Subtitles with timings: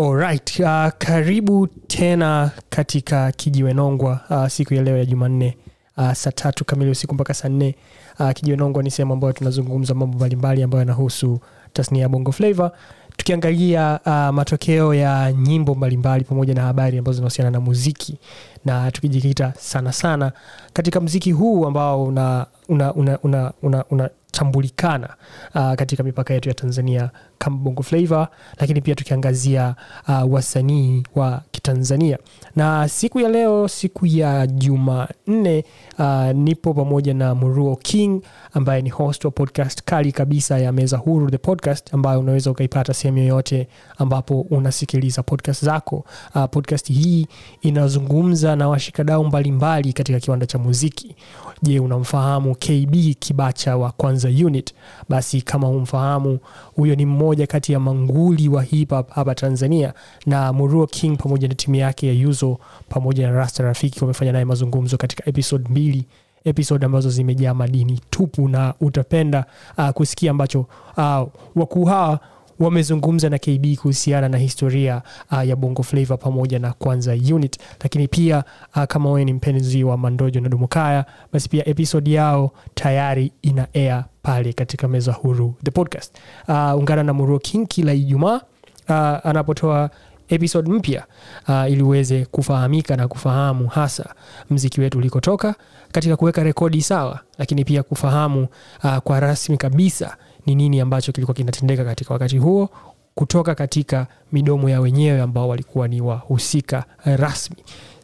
[0.00, 5.56] Alright, uh, karibu tena katika Kijiwe Nongwa uh, siku ya leo ya Jumanne
[5.96, 7.74] uh, saa tatu kamili usiku mpaka saa nne.
[8.20, 11.40] Uh, Kijiwe ni sehemu ambayo tunazungumza mambo mbalimbali ambayo yanahusu
[11.72, 12.72] tasnia ya Bongo Flava
[13.16, 18.18] tukiangalia uh, matokeo ya nyimbo mbalimbali pamoja na habari ambazo zinahusiana na muziki
[18.64, 20.32] na tukijikita sana sana
[20.72, 25.14] katika mziki huu ambao una una una, una, una, una tambulikana
[25.54, 29.74] uh, katika mipaka yetu ya Tanzania kama Bongo Flava, lakini pia tukiangazia
[30.08, 32.18] uh, wasanii wa Kitanzania.
[32.56, 35.64] Na siku ya leo, siku ya Jumanne,
[35.98, 38.22] uh, nipo pamoja na Muruo King
[38.52, 42.94] ambaye ni host wa podcast kali kabisa ya Meza Huru the podcast, ambayo unaweza ukaipata
[42.94, 46.04] sehemu yoyote ambapo unasikiliza podcast zako.
[46.34, 47.26] Uh, podcast hii
[47.62, 51.16] inazungumza na washikadau mbalimbali katika kiwanda cha muziki.
[51.62, 54.74] Je, unamfahamu KB Kibacha wa Kwanza Unit?
[55.08, 56.38] Basi kama humfahamu,
[56.76, 59.94] huyo ni mmoja kati ya manguli wa hip hop hapa Tanzania,
[60.26, 64.44] na Muruo King pamoja na timu yake ya Yuzo pamoja na Rasta Rafiki wamefanya naye
[64.44, 66.06] mazungumzo katika episode mbili
[66.44, 69.44] episode ambazo zimejaa madini tupu, na utapenda
[69.78, 70.60] uh, kusikia ambacho
[70.96, 72.20] uh, wakuu hawa
[72.60, 78.08] wamezungumza na KB kuhusiana na historia uh, ya Bongo flavo pamoja na Kwanza Unit, lakini
[78.08, 78.44] pia
[78.76, 83.66] uh, kama wewe ni mpenzi wa Mandojo na Dumukaya, basi pia episode yao tayari ina
[83.74, 86.16] air pale katika Meza Huru the podcast.
[86.48, 88.40] Uh, ungana na Muruo King kila Ijumaa
[88.88, 89.90] uh, anapotoa
[90.30, 91.04] episode mpya
[91.48, 94.14] uh, ili uweze kufahamika na kufahamu hasa
[94.50, 95.54] mziki wetu ulikotoka
[95.92, 98.46] katika kuweka rekodi sawa, lakini pia kufahamu
[98.84, 102.68] uh, kwa rasmi kabisa ni nini ambacho kilikuwa kinatendeka katika wakati huo
[103.14, 107.56] kutoka katika midomo ya wenyewe ambao walikuwa ni wahusika rasmi.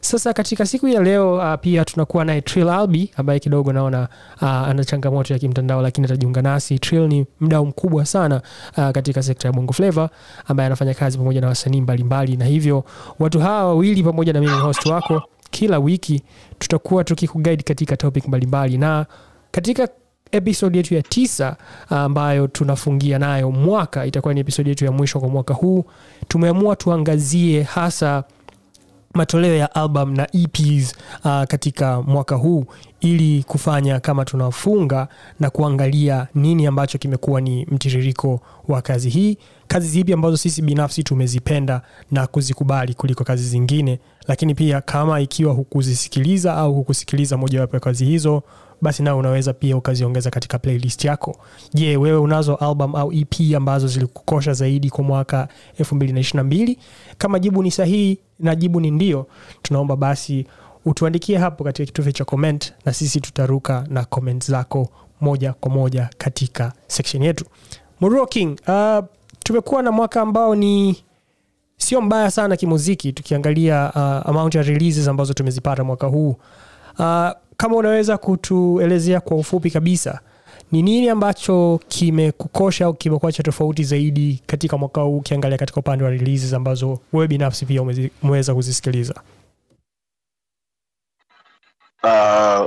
[0.06, 4.08] Sasa katika siku ya leo uh, pia tunakuwa naye Trill Albi ambaye kidogo naona
[4.42, 6.78] uh, ana changamoto ya kimtandao, lakini atajiunga nasi.
[6.78, 8.42] Trill ni mdau mkubwa sana
[8.78, 10.10] uh, katika sekta ya Bongo Flava
[10.48, 12.84] ambaye anafanya kazi pamoja na wasanii mbalimbali, na hivyo
[13.18, 16.22] watu hawa wawili pamoja na mimi host wako, kila wiki
[16.58, 19.06] tutakuwa tukikuguide katika topic mbalimbali, na
[19.50, 19.88] katika
[20.32, 21.56] episode yetu ya tisa
[21.88, 25.84] ambayo tunafungia nayo mwaka, itakuwa ni episode yetu ya mwisho kwa mwaka huu.
[26.28, 28.24] Tumeamua tuangazie hasa
[29.14, 30.94] matoleo ya album na EPs
[31.24, 32.64] uh, katika mwaka huu
[33.00, 35.08] ili kufanya kama tunafunga
[35.40, 41.02] na kuangalia nini ambacho kimekuwa ni mtiririko wa kazi hii, kazi zipi ambazo sisi binafsi
[41.02, 47.80] tumezipenda na kuzikubali kuliko kazi zingine, lakini pia kama ikiwa hukuzisikiliza au hukusikiliza mojawapo ya
[47.80, 48.42] kazi hizo
[48.80, 51.36] basi nao unaweza pia ukaziongeza katika playlist yako.
[51.74, 55.48] Je, wewe unazo album au EP ambazo zilikukosha zaidi kwa mwaka
[55.80, 56.76] 222
[57.18, 59.26] Kama jibu ni sahihi na jibu ni ndio,
[59.62, 60.46] tunaomba basi
[60.84, 64.88] utuandikie hapo katika kitufe cha comment, na sisi tutaruka na comment zako
[65.20, 67.44] moja kwa moja katika section yetu.
[68.28, 69.04] King, uh,
[69.38, 70.96] tumekuwa na mwaka ambao ni
[71.76, 76.36] sio mbaya sana kimuziki, tukiangalia uh, amount ya releases ambazo tumezipata mwaka huu
[76.98, 80.20] uh, kama unaweza kutuelezea kwa ufupi kabisa
[80.72, 86.04] ni nini ambacho kimekukosha au kimekuwa cha tofauti zaidi katika mwaka huu ukiangalia katika upande
[86.04, 87.82] wa releases ambazo wewe binafsi pia
[88.22, 89.22] umeweza kuzisikiliza?
[92.02, 92.66] Uh,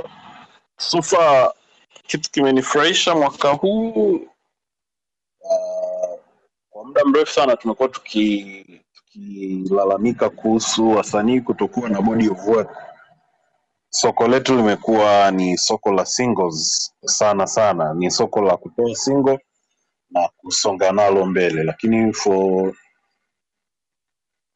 [0.76, 1.54] sufa
[2.06, 4.14] kitu kimenifurahisha mwaka huu
[5.40, 6.18] uh,
[6.70, 12.89] kwa muda mrefu sana tumekuwa tukilalamika tuki kuhusu wasanii kutokuwa na body of work
[13.90, 19.38] soko letu limekuwa ni soko la singles sana sana, ni soko la kutoa single
[20.10, 22.72] na kusonga nalo mbele, lakini for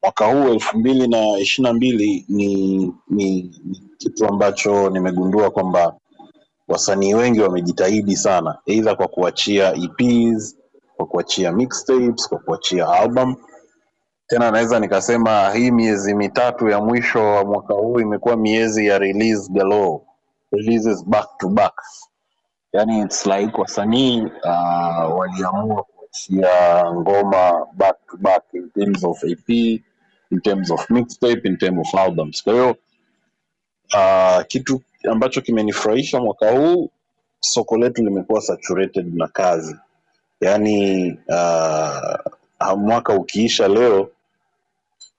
[0.03, 2.75] mwaka huu elfu mbili na ishirini na mbili ni,
[3.09, 5.95] ni, ni kitu ambacho nimegundua kwamba
[6.67, 10.57] wasanii wengi wamejitahidi sana, eidha kwa kuachia EPs,
[10.97, 13.35] kwa kuachia mixtapes, kwa kuachia album
[14.27, 19.51] tena naweza nikasema hii miezi mitatu ya mwisho wa mwaka huu imekuwa miezi ya release
[19.51, 19.99] galore,
[20.51, 21.81] releases back to back.
[22.73, 29.49] Yani it's like wasanii uh, waliamua kuachia ngoma back to back in terms of AP,
[30.31, 32.43] in terms of mixtape, in terms of albums.
[32.43, 32.75] Kwa hiyo
[33.93, 34.81] uh, kitu
[35.11, 36.89] ambacho kimenifurahisha mwaka huu,
[37.39, 39.75] soko letu limekuwa saturated na kazi,
[40.41, 44.09] yani uh, mwaka ukiisha leo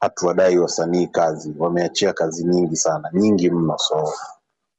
[0.01, 3.79] hatuwadai wasanii kazi, wameachia kazi nyingi sana, nyingi mno.
[3.79, 4.13] So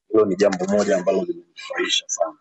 [0.09, 2.33] hilo ni jambo moja ambalo limenifurahisha sana.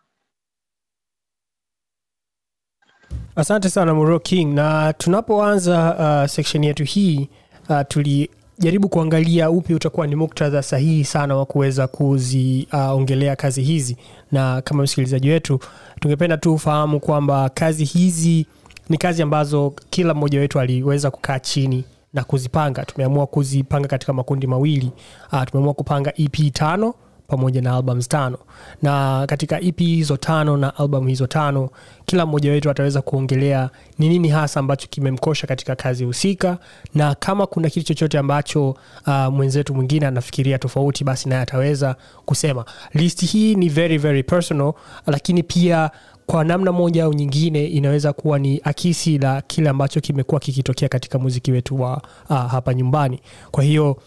[3.35, 7.29] Asante sana Muro King, na tunapoanza uh, section yetu hii
[7.69, 13.97] uh, tulijaribu kuangalia upi utakuwa ni muktadha sahihi sana wa kuweza kuziongelea uh, kazi hizi,
[14.31, 15.59] na kama msikilizaji wetu
[15.99, 18.45] tungependa tu ufahamu kwamba kazi hizi
[18.89, 22.85] ni kazi ambazo kila mmoja wetu aliweza kukaa chini na kuzipanga.
[22.85, 24.91] Tumeamua kuzipanga katika makundi mawili.
[25.33, 26.93] Uh, tumeamua kupanga ep tano
[27.27, 28.37] pamoja na albums tano.
[28.81, 31.69] Na katika ep hizo tano na album hizo tano
[32.05, 33.69] kila mmoja wetu ataweza kuongelea
[33.99, 36.57] ni nini hasa ambacho kimemkosha katika kazi husika
[36.95, 38.69] na kama kuna kitu chochote ambacho
[39.07, 41.95] uh, mwenzetu mwingine anafikiria tofauti basi naye ataweza
[42.25, 42.65] kusema.
[42.93, 44.73] List hii ni very very personal
[45.07, 45.91] lakini pia
[46.27, 51.19] kwa namna moja au nyingine inaweza kuwa ni akisi la kile ambacho kimekuwa kikitokea katika
[51.19, 53.19] muziki wetu wa uh, hapa nyumbani.
[53.51, 53.97] Kwa hiyo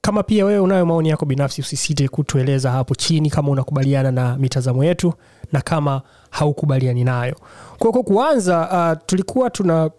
[0.00, 4.84] kama pia wewe unayo maoni yako binafsi usisite kutueleza hapo chini kama unakubaliana na mitazamo
[4.84, 5.12] yetu
[5.52, 7.36] na kama haukubaliani nayo.
[7.78, 9.90] Kwa kuanza uh, tulikuwa tuna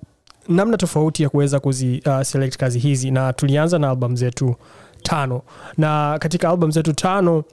[0.50, 4.56] namna tofauti ya kuweza kuzi uh, kazi hizi na tulianza na album zetu
[5.04, 5.42] tano.
[5.78, 7.44] Na katika album zetu tano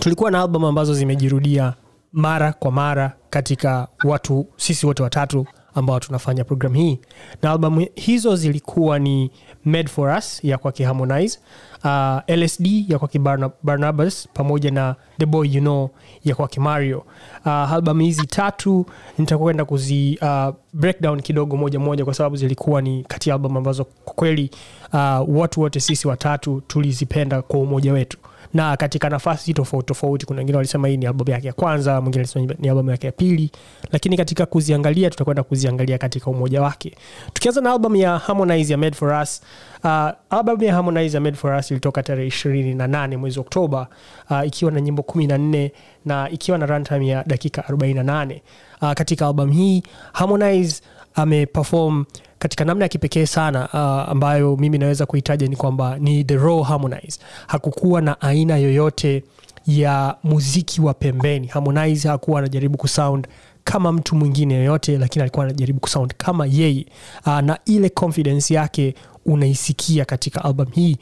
[0.00, 1.74] tulikuwa na album ambazo zimejirudia
[2.12, 6.98] mara kwa mara katika watu sisi wote watatu ambao tunafanya program hii.
[7.42, 9.30] Na albamu hizo zilikuwa ni
[9.64, 11.38] made for us ya kwake harmonize
[11.84, 15.90] uh, lsd ya kwake Barna- barnabas pamoja na the boy you know
[16.24, 16.98] ya kwake mario.
[17.46, 18.86] Uh, albamu hizi tatu
[19.18, 23.84] nitakwenda kuzi uh, breakdown kidogo moja moja kwa sababu zilikuwa ni kati ya albamu ambazo
[23.84, 24.50] kwa kweli
[24.92, 28.18] uh, watu wote sisi watatu tulizipenda kwa umoja wetu
[28.54, 32.20] na katika nafasi tofauti tofauti kuna wengine walisema hii ni albamu yake ya kwanza mwingine
[32.24, 33.50] alisema ni albamu yake ya pili.
[33.92, 36.94] Lakini katika kuziangalia tutakwenda kuziangalia katika umoja wake.
[37.32, 39.42] Tukianza na albamu ya harmonize ya made for us
[39.84, 39.90] uh,
[40.30, 43.86] albamu ya harmonize ya made for us ilitoka tarehe ishirini na nane mwezi oktoba
[44.30, 45.72] uh, ikiwa na nyimbo kumi na nne
[46.04, 48.40] na ikiwa na runtime ya dakika 48
[48.82, 49.82] uh, katika albamu hii
[50.12, 50.82] harmonize
[51.14, 52.04] ameperform
[52.40, 56.62] katika namna ya kipekee sana uh, ambayo mimi naweza kuitaja ni kwamba ni the raw
[56.62, 57.20] harmonize.
[57.46, 59.24] Hakukuwa na aina yoyote
[59.66, 61.46] ya muziki wa pembeni.
[61.46, 63.28] Harmonize hakuwa anajaribu kusound
[63.64, 66.86] kama mtu mwingine yoyote lakini alikuwa anajaribu kusound kama yeye.
[67.26, 68.94] Uh, na ile confidence yake
[69.26, 70.96] unaisikia katika album hii.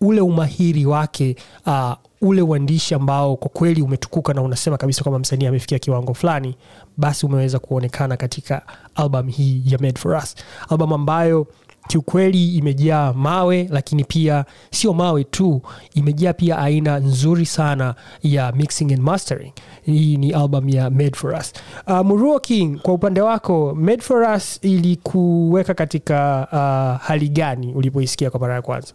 [0.00, 1.92] Ule umahiri wake uh,
[2.22, 6.54] ule uandishi ambao kwa kweli umetukuka na unasema kabisa kwamba msanii amefikia kiwango fulani
[6.96, 8.62] basi umeweza kuonekana katika
[9.00, 10.34] album hii ya made for us.
[10.68, 11.46] Album ambayo
[11.88, 15.62] kiukweli imejaa mawe lakini pia sio mawe tu
[15.94, 19.52] imejaa pia aina nzuri sana ya mixing and mastering.
[19.82, 21.52] Hii ni album ya made for us.
[21.86, 28.30] Uh, muruo king kwa upande wako made for us ilikuweka katika uh, hali gani ulipoisikia
[28.30, 28.94] kwa mara ya kwanza?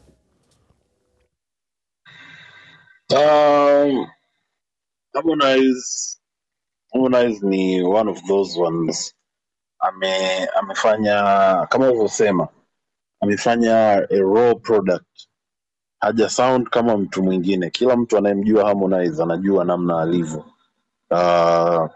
[3.14, 4.08] Um,
[5.14, 6.18] Harmonize,
[6.94, 9.15] Harmonize ni one of those ones
[9.80, 11.16] ame amefanya
[11.70, 12.48] kama ulivyosema
[13.22, 15.06] amefanya a raw product.
[16.00, 17.70] Haja sound kama mtu mwingine.
[17.70, 20.46] Kila mtu anayemjua Harmonize anajua namna alivyo.
[21.12, 21.90] Uh,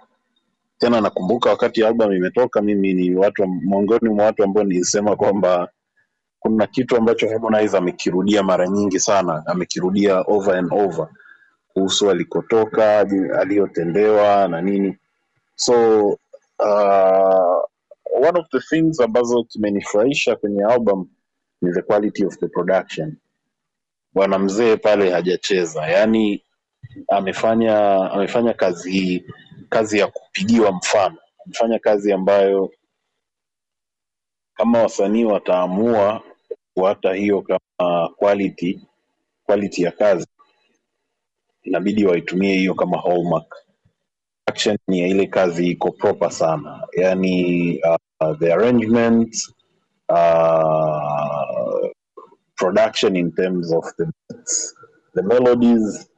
[0.77, 5.69] tena nakumbuka wakati album imetoka mimi ni watu miongoni mwa watu ambao nilisema kwamba
[6.39, 11.07] kuna kitu ambacho Harmonize amekirudia mara nyingi sana amekirudia over and over
[11.73, 12.99] kuhusu alikotoka
[13.39, 14.97] aliyotendewa na nini.
[15.55, 16.17] So
[16.59, 17.63] uh,
[18.27, 21.09] one of the things ambazo kimenifurahisha kwenye album
[21.61, 23.17] ni the quality of the production.
[24.13, 26.45] Bwana mzee pale hajacheza yaani
[27.07, 27.77] amefanya
[28.11, 29.25] amefanya kazi
[29.69, 31.17] kazi ya kupigiwa mfano.
[31.45, 32.71] Amefanya kazi ambayo
[34.53, 36.23] kama wasanii wataamua
[36.73, 38.79] kuata hiyo kama quality
[39.45, 40.27] quality ya kazi
[41.63, 43.55] inabidi waitumie hiyo kama hallmark
[44.49, 46.87] action ya ile kazi iko proper sana.
[46.97, 47.79] Yani
[48.21, 49.35] uh, the arrangement
[50.09, 51.89] uh,
[52.55, 54.05] production in terms of the
[55.15, 56.09] the melodies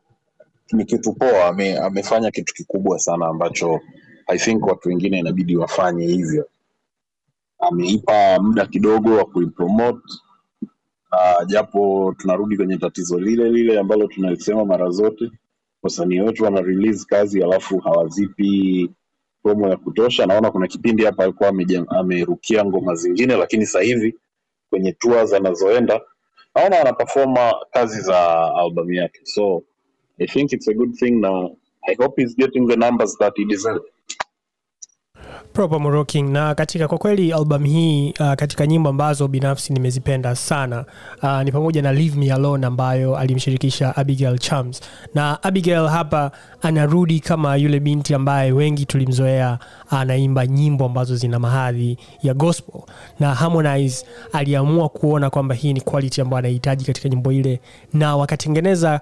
[0.74, 1.46] ni kitu poa.
[1.48, 3.80] Ame, amefanya kitu kikubwa sana ambacho
[4.28, 6.50] i think watu wengine inabidi wafanye hivyo.
[7.60, 10.14] Ameipa muda kidogo wa kuipromote
[11.12, 15.32] uh, japo tunarudi kwenye tatizo lile lile ambalo tunalisema mara zote
[15.84, 18.90] wasanii wetu wana release kazi alafu hawazipi
[19.44, 20.26] promo ya kutosha.
[20.26, 21.50] Naona kuna kipindi hapa alikuwa
[21.90, 24.16] amerukia ngoma zingine lakini sasa hivi
[24.70, 26.02] kwenye tours anazoenda
[26.56, 29.22] naona anapafoma kazi za albamu yake.
[29.24, 29.64] So
[30.20, 31.50] i think it's a good thing na
[31.84, 33.84] i hope he's getting the numbers that he deserves
[35.54, 35.80] proper
[36.22, 40.86] na katika kwa kweli albamu hii uh, katika nyimbo ambazo binafsi nimezipenda sana
[41.24, 44.82] uh, ni pamoja na Leave Me Alone ambayo alimshirikisha Abigail Chams.
[45.16, 46.32] Na Abigail hapa
[46.62, 52.82] anarudi kama yule binti ambaye wengi tulimzoea anaimba nyimbo ambazo zina mahadhi ya gospel.
[53.20, 57.62] Na Harmonize aliamua kuona kwamba hii ni quality ambayo anahitaji katika nyimbo ile
[57.94, 59.02] na wakatengeneza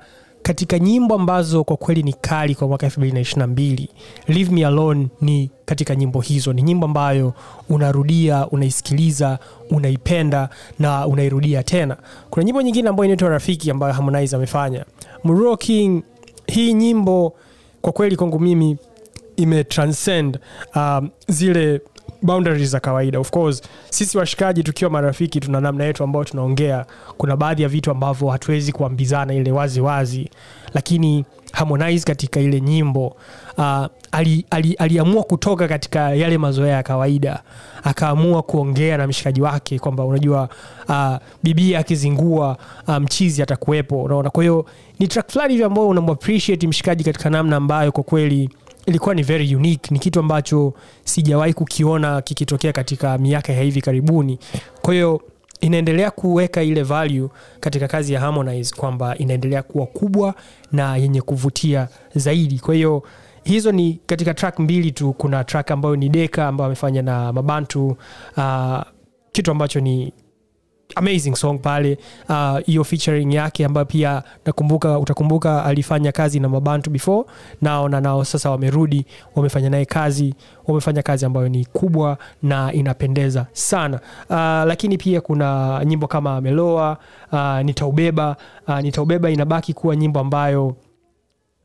[0.49, 3.87] katika nyimbo ambazo kwa kweli ni kali kwa mwaka 2022
[4.27, 6.53] leave me alone ni katika nyimbo hizo.
[6.53, 7.33] Ni nyimbo ambayo
[7.69, 9.39] unarudia unaisikiliza
[9.71, 11.97] unaipenda na unairudia tena.
[12.29, 14.85] Kuna nyimbo nyingine ambayo inaitwa rafiki ambayo harmonize amefanya.
[15.23, 16.03] Muruo king
[16.47, 17.33] hii nyimbo
[17.81, 18.77] kwa kweli kwangu mimi
[19.35, 20.39] imetranscend
[20.75, 21.81] um, zile
[22.21, 23.19] boundaries za kawaida.
[23.19, 26.85] Of course sisi washikaji tukiwa marafiki tuna namna yetu ambayo tunaongea.
[27.17, 30.29] Kuna baadhi ya vitu ambavyo hatuwezi kuambizana ile wazi wazi
[30.73, 33.15] lakini harmonize katika ile nyimbo
[33.57, 37.43] uh, ali, ali, aliamua kutoka katika yale mazoea ya kawaida.
[37.83, 40.49] Akaamua kuongea na mshikaji wake kwamba unajua
[40.89, 42.57] uh, bibia akizingua
[42.99, 44.29] mchizi um, atakuwepo unaona?
[44.29, 44.65] Kwa hiyo
[44.99, 48.49] ni track fulani hivi ambayo unamappreciate mshikaji katika namna ambayo kwa kweli
[48.89, 49.91] ilikuwa ni very unique.
[49.93, 54.39] Ni kitu ambacho sijawahi kukiona kikitokea katika miaka ya hivi karibuni.
[54.81, 55.21] Kwa hiyo
[55.61, 57.29] inaendelea kuweka ile value
[57.59, 60.33] katika kazi ya harmonize kwamba inaendelea kuwa kubwa
[60.71, 62.59] na yenye kuvutia zaidi.
[62.59, 63.03] Kwa hiyo
[63.43, 65.13] hizo ni katika track mbili tu.
[65.13, 67.97] Kuna track ambayo ni deka ambayo amefanya na mabantu
[68.37, 68.81] uh,
[69.31, 70.13] kitu ambacho ni
[70.99, 71.97] amazing song pale.
[72.65, 77.29] Hiyo uh, featuring yake ambayo pia nakumbuka utakumbuka alifanya kazi na mabantu before
[77.61, 80.35] nao na nao sasa wamerudi wamefanya naye kazi
[80.67, 83.99] wamefanya kazi ambayo ni kubwa na inapendeza sana.
[84.29, 84.35] Uh,
[84.67, 86.97] lakini pia kuna nyimbo kama ameloa
[87.31, 88.35] uh, nitaubeba.
[88.67, 90.75] Uh, nitaubeba inabaki kuwa nyimbo ambayo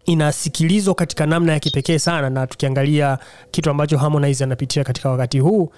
[0.06, 3.18] inasikilizwa katika namna ya kipekee sana na tukiangalia
[3.50, 5.70] kitu ambacho harmonize anapitia katika wakati huu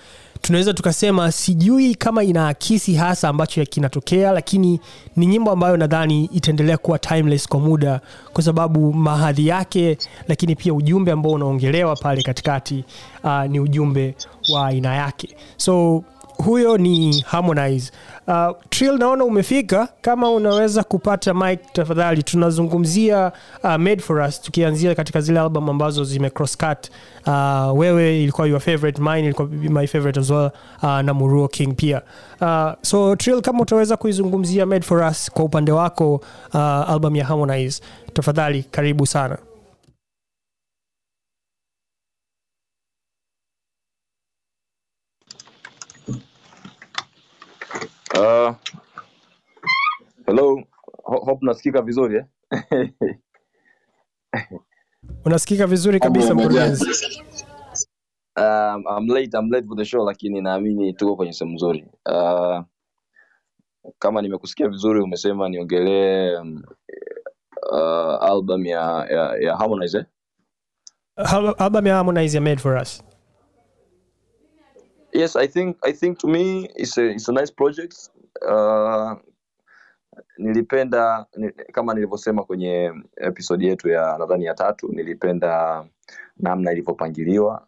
[0.47, 4.81] tunaweza tukasema sijui kama inaakisi hasa ambacho kinatokea lakini
[5.17, 8.01] ni nyimbo ambayo nadhani itaendelea kuwa timeless kwa muda
[8.33, 9.99] kwa sababu mahadhi yake
[10.29, 12.85] lakini pia ujumbe ambao unaongelewa pale katikati
[13.25, 14.15] uh, ni ujumbe
[14.53, 15.37] wa aina yake.
[15.57, 16.05] So
[16.37, 17.93] huyo ni harmonize.
[18.27, 19.89] Uh, trill naona umefika.
[20.01, 22.23] Kama unaweza kupata mic tafadhali.
[22.23, 23.33] Tunazungumzia
[23.65, 26.91] uh, made for us tukianzia katika zile album ambazo zime crosscut
[27.27, 30.51] uh, wewe ilikuwa your favorite mine ilikuwa my favorite as well
[30.83, 32.03] uh, na muruo king pia.
[32.41, 36.15] Uh, so trill kama utaweza kuizungumzia made for us kwa upande wako
[36.55, 39.39] uh, album ya harmonize tafadhali karibu sana
[48.17, 48.55] Uh,
[50.27, 50.63] hello,
[51.05, 52.25] Ho- hope nasikika vizuri eh?
[55.25, 56.85] unasikika vizuri kabisa mkurugenzi
[58.37, 61.87] um, I'm late, I'm late for the show lakini naamini tuko kwenye sehemu nzuri.
[62.13, 62.61] Uh,
[63.99, 66.63] kama nimekusikia vizuri umesema niongelee um,
[67.73, 70.05] uh, album ya, ya, ya Harmonize eh?
[71.17, 73.05] Al- album ya harmonize ya made for us
[75.17, 78.11] Yes, I think I think to me it's a, it's a nice project.
[78.47, 79.15] Uh,
[80.39, 85.85] nilipenda ni, kama nilivyosema kwenye episodi yetu ya nadhani ya tatu, nilipenda
[86.37, 87.67] namna ilivyopangiliwa.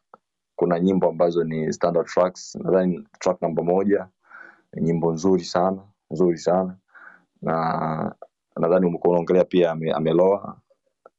[0.56, 4.08] Kuna nyimbo ambazo ni standard tracks, nadhani track namba moja
[4.80, 6.76] nyimbo nzuri sana nzuri sana,
[7.42, 8.14] na
[8.56, 10.60] nadhani umekuwa unaongelea pia ame, ameloa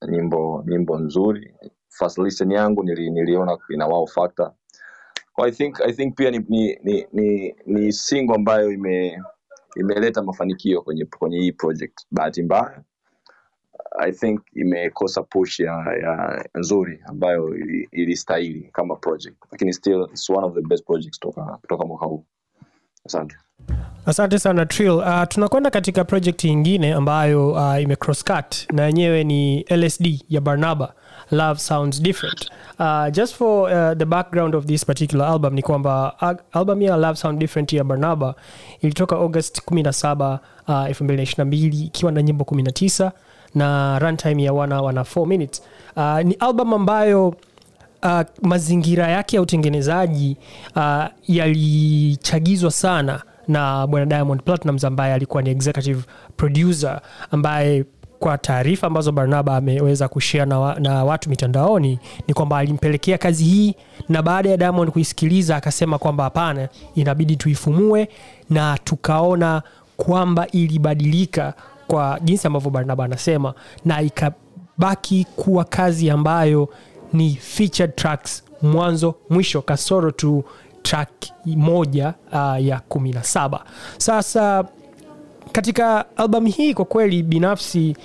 [0.10, 1.54] nyimbo nyimbo nzuri.
[1.88, 4.54] First listen yangu nili, niliona ina wow factor
[5.48, 6.78] I think I think pia ni ni
[7.14, 9.22] ni, ni, single ambayo ime
[9.76, 12.00] imeleta mafanikio kwenye kwenye hii project.
[12.12, 12.82] Bahati mbaya
[14.00, 20.30] I think imekosa push ya, ya nzuri ambayo ili- ilistahili kama project, lakini still it's
[20.30, 22.26] one of the best projects toka kutoka mwaka huu.
[23.06, 23.36] Asante.
[24.06, 29.64] asante sana trill uh, tunakwenda katika project nyingine ambayo uh, ime crosscut na yenyewe ni
[29.70, 30.94] lsd ya barnaba
[31.32, 32.50] love sounds different.
[32.80, 36.98] Uh, just for uh, the background of this particular album ni kwamba uh, album ya
[36.98, 38.36] love sound different ya barnaba
[38.82, 43.12] ilitoka august 17 uh, 222 ikiwa na nyimbo 19
[43.56, 45.62] na runtime ya wana wana 4 minutes.
[45.96, 47.28] Uh, ni album ambayo
[48.04, 50.38] uh, mazingira yake ya utengenezaji
[50.76, 56.04] uh, yalichagizwa sana na bwana diamond platinums ambaye alikuwa ni executive
[56.38, 57.86] producer ambaye
[58.20, 63.44] kwa taarifa ambazo barnaba ameweza kushare na, wa, na watu mitandaoni ni kwamba alimpelekea kazi
[63.44, 63.76] hii
[64.10, 68.10] na baada ya diamond kuisikiliza akasema kwamba hapana inabidi tuifumue
[68.50, 69.62] na tukaona
[69.98, 71.54] kwamba ilibadilika
[71.88, 73.54] kwa jinsi ambavyo barnaba anasema
[73.86, 76.70] na ikabaki kuwa kazi ambayo
[77.14, 80.44] ni featured tracks mwanzo mwisho kasoro tu
[80.84, 81.10] track
[81.46, 83.64] moja uh, ya kumi na saba.
[83.98, 84.64] Sasa
[85.52, 87.96] katika albamu hii kwa kweli binafsi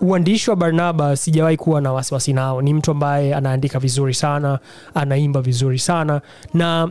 [0.00, 2.62] uandishi wa barnaba sijawahi kuwa na wasiwasi nao.
[2.62, 4.58] Ni mtu ambaye anaandika vizuri sana
[4.94, 6.20] anaimba vizuri sana.
[6.54, 6.90] Na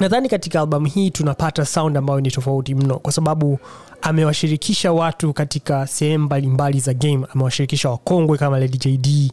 [0.00, 3.58] nadhani katika albamu hii tunapata sound ambayo ni tofauti mno kwa sababu
[4.02, 7.26] amewashirikisha watu katika sehemu mbalimbali za game.
[7.34, 9.32] Amewashirikisha wakongwe kama lady jd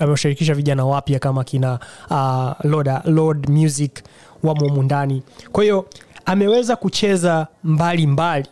[0.00, 1.78] amewashirikisha vijana wapya kama kina
[2.10, 4.02] uh, loda lord music
[4.42, 5.22] wamo humu ndani.
[5.52, 5.86] Kwa hiyo
[6.24, 8.46] ameweza kucheza mbali mbali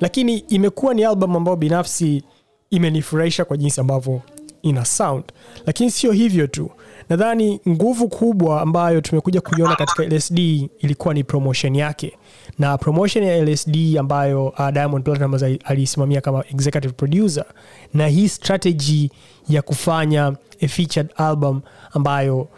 [0.00, 2.22] lakini imekuwa ni albamu ambayo binafsi
[2.70, 4.20] imenifurahisha kwa jinsi ambavyo
[4.62, 5.24] ina sound.
[5.66, 6.70] Lakini sio hivyo tu
[7.08, 10.38] nadhani nguvu kubwa ambayo tumekuja kuiona katika lsd
[10.78, 12.16] ilikuwa ni promotion yake.
[12.58, 17.44] Na promotion ya lsd ambayo uh, diamond platinum aliisimamia kama executive producer
[17.94, 19.10] na hii strategy
[19.48, 21.60] ya kufanya a featured album
[21.92, 22.48] ambayo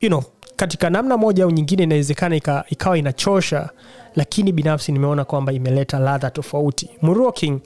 [0.00, 0.22] you know,
[0.56, 2.36] katika namna moja au nyingine inawezekana
[2.68, 3.70] ikawa inachosha
[4.16, 6.90] lakini binafsi nimeona kwamba imeleta ladha tofauti.
[7.02, 7.60] Muro King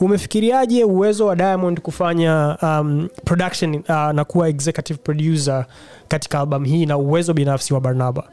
[0.00, 5.66] umefikiriaje uwezo wa diamond kufanya um, production uh, na kuwa executive producer
[6.08, 8.30] katika albamu hii na uwezo binafsi wa barnaba?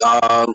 [0.00, 0.54] Uh,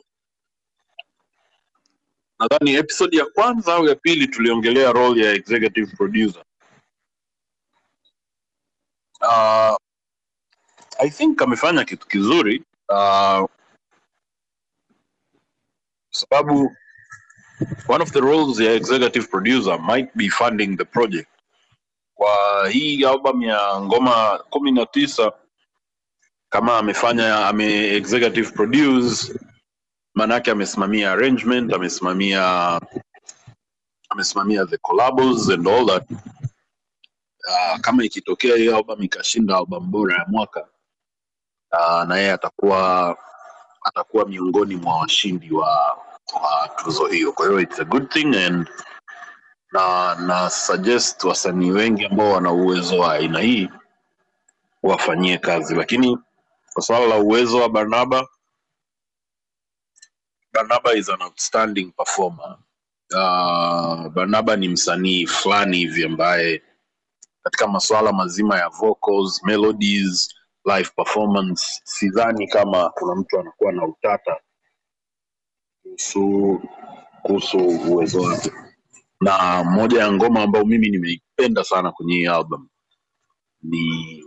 [2.39, 6.43] nadhani episode ya kwanza au ya pili tuliongelea role ya executive producer.
[9.21, 9.64] Uh,
[10.99, 13.45] i think amefanya kitu kizuri uh,
[16.11, 16.71] sababu
[17.87, 21.29] one of the roles ya executive producer might be funding the project.
[22.15, 25.31] Kwa hii album ya ngoma kumi na tisa
[26.49, 29.39] kama amefanya ame executive produce
[30.13, 32.79] maanaake amesimamia arrangement amesimamia
[34.09, 36.11] amesimamia the collabos and all that.
[37.47, 40.67] Uh, kama ikitokea hiyo album ikashinda album bora ya mwaka
[41.75, 43.17] uh, na yeye atakuwa
[43.83, 45.97] atakuwa miongoni mwa washindi wa,
[46.33, 47.31] wa tuzo hiyo.
[47.31, 48.69] Kwa hiyo it's a good thing and
[49.71, 53.69] na na suggest wasanii wengi ambao wana uwezo wa aina hii
[54.83, 55.75] wafanyie kazi.
[55.75, 56.17] Lakini
[56.73, 58.27] kwa swala la uwezo wa barnaba
[60.53, 62.57] barnaba is an outstanding performer.
[63.13, 66.61] Uh, barnaba ni msanii fulani hivi ambaye
[67.43, 70.35] katika masuala mazima ya vocals melodies
[70.65, 71.81] live performance.
[71.83, 74.37] Sidhani kama kuna mtu anakuwa na utata
[77.21, 77.57] kuhusu
[77.87, 78.51] uwezo wake.
[79.21, 82.69] Na moja ya ngoma ambayo mimi nimeipenda sana kwenye hii album
[83.61, 84.23] ni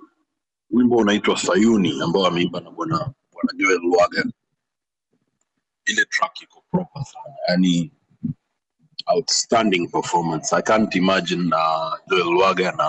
[0.70, 4.24] wimbo unaitwa sayuni ambao ameimba na bwana bwana joel lwaga
[5.86, 7.92] ile track iko proper sana yani
[9.06, 10.52] outstanding performance.
[10.56, 12.88] I can't imagine na joel lwaga na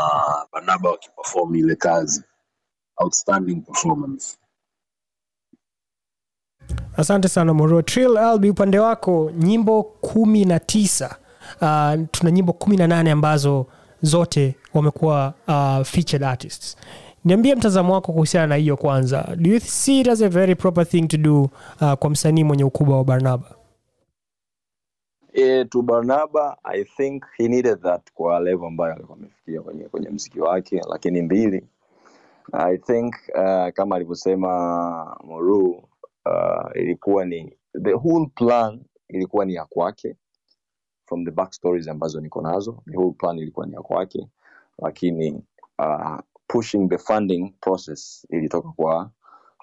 [0.51, 2.23] banaba wakiperform ile kazi
[3.03, 4.37] outstanding performance.
[6.97, 7.81] Asante sana moro.
[7.81, 11.17] Trill albi upande wako nyimbo kumi na tisa.
[11.61, 13.65] Uh, tuna nyimbo kumi na nane ambazo
[14.01, 16.77] zote wamekuwa uh, featured artists.
[17.25, 19.35] Niambie mtazamo wako kuhusiana na hiyo kwanza.
[19.37, 21.41] Do you see it as a very proper thing to do
[21.81, 23.55] uh, kwa msanii mwenye ukubwa wa barnaba?
[25.33, 30.09] E, to barnaba i think he needed that kwa level ambayo alikuwa amefikia kwenye, kwenye
[30.09, 31.67] mziki wake lakini mbili
[32.53, 35.69] i think uh, kama alivyosema moru
[36.25, 40.15] uh, ilikuwa ni the whole plan ilikuwa ni ya kwake.
[41.05, 44.27] From the back stories ambazo niko nazo the whole plan ilikuwa ni ya kwake.
[44.79, 45.43] Lakini
[45.79, 49.11] uh, pushing the funding process ilitoka kwa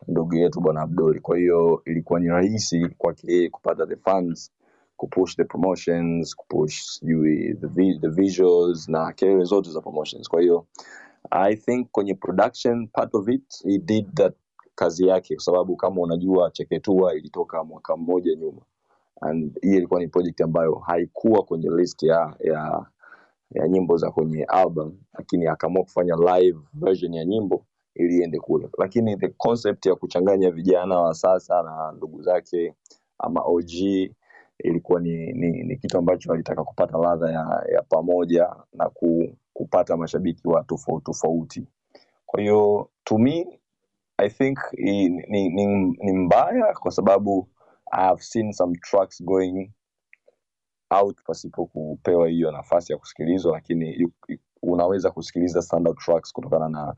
[0.08, 4.52] ndugu yetu bwana abduli kwa hiyo ilikuwa ni rahisi kwake yeye kupata the funds
[4.96, 10.28] kupush the promotions kupush sijui the, the visuals na kelele zote za promotions.
[10.28, 10.66] Kwa hiyo
[11.30, 14.34] i think kwenye production part of it he did that
[14.76, 18.62] kazi yake kwa sababu kama unajua cheketua ilitoka mwaka mmoja nyuma.
[19.20, 22.86] And hii ilikuwa ni project ambayo haikuwa kwenye list ya ya
[23.54, 28.68] ya nyimbo za kwenye album lakini akaamua kufanya live version ya nyimbo ili iende kule.
[28.78, 32.74] Lakini the concept ya kuchanganya vijana wa sasa na ndugu zake
[33.18, 33.70] ama og
[34.58, 39.96] ilikuwa ni, ni, ni kitu ambacho alitaka kupata ladha ya, ya pamoja na ku, kupata
[39.96, 41.66] mashabiki wa tofauti tofauti.
[42.26, 43.60] Kwa hiyo to me
[44.18, 45.66] i think ni, ni, ni,
[45.98, 47.48] ni mbaya kwa sababu
[47.92, 49.70] i have seen some tracks going
[50.90, 54.08] out pasipo kupewa hiyo nafasi ya kusikilizwa lakini
[54.62, 56.94] unaweza kusikiliza standard tracks kutokana na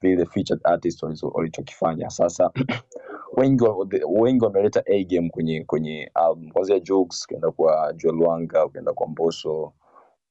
[0.00, 2.10] vile featured artist walichokifanya.
[2.10, 2.50] Sasa
[3.38, 3.64] wengi
[4.08, 6.50] wengi wameleta a game kwenye kwenye album.
[6.50, 9.72] Kwanzia jokes ukienda kwa Joel ukienda kwa mboso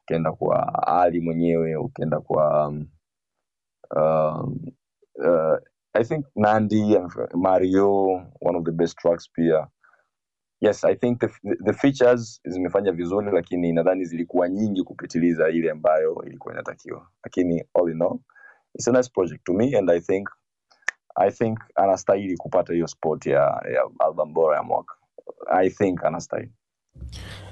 [0.03, 2.87] ukienda kwa ali mwenyewe ukienda kwa um,
[5.17, 5.57] uh,
[5.93, 6.97] i think nandi
[7.35, 8.05] mario
[8.41, 9.67] one of the best tracks pia.
[10.61, 11.29] Yes i think the,
[11.65, 17.07] the features zimefanya vizuri lakini nadhani zilikuwa nyingi kupitiliza ile ambayo ilikuwa inatakiwa.
[17.23, 18.19] Lakini all in all
[18.75, 20.29] it's a nice project to me and i think
[21.15, 23.41] i think anastahili kupata hiyo spot ya,
[23.73, 24.95] ya album bora ya mwaka.
[25.47, 26.53] I think anastahili